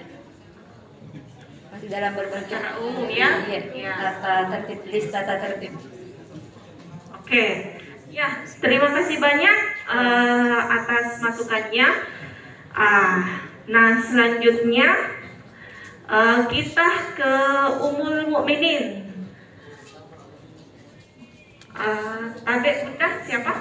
Masih 1.77 1.93
dalam 1.93 2.16
berbentuk 2.16 2.49
secara 2.49 2.81
umum 2.81 3.05
ya. 3.05 3.37
Iya, 3.45 3.68
ya. 3.68 3.93
tata 4.01 4.49
tertib, 4.49 4.81
list 4.89 5.12
tata 5.12 5.37
tertib. 5.45 5.77
Oke. 7.20 7.45
Ya, 8.09 8.41
terima 8.64 8.89
kasih 8.97 9.20
banyak 9.20 9.59
uh, 9.85 10.72
atas 10.72 11.20
masukannya. 11.20 11.85
Uh, 12.72 13.20
nah, 13.68 14.01
selanjutnya 14.01 14.89
uh, 16.09 16.49
kita 16.49 16.89
ke 17.12 17.33
umul 17.85 18.24
mukminin. 18.33 19.12
Uh, 21.77 22.33
adek 22.49 22.89
bunda 22.89 23.20
siapa? 23.20 23.53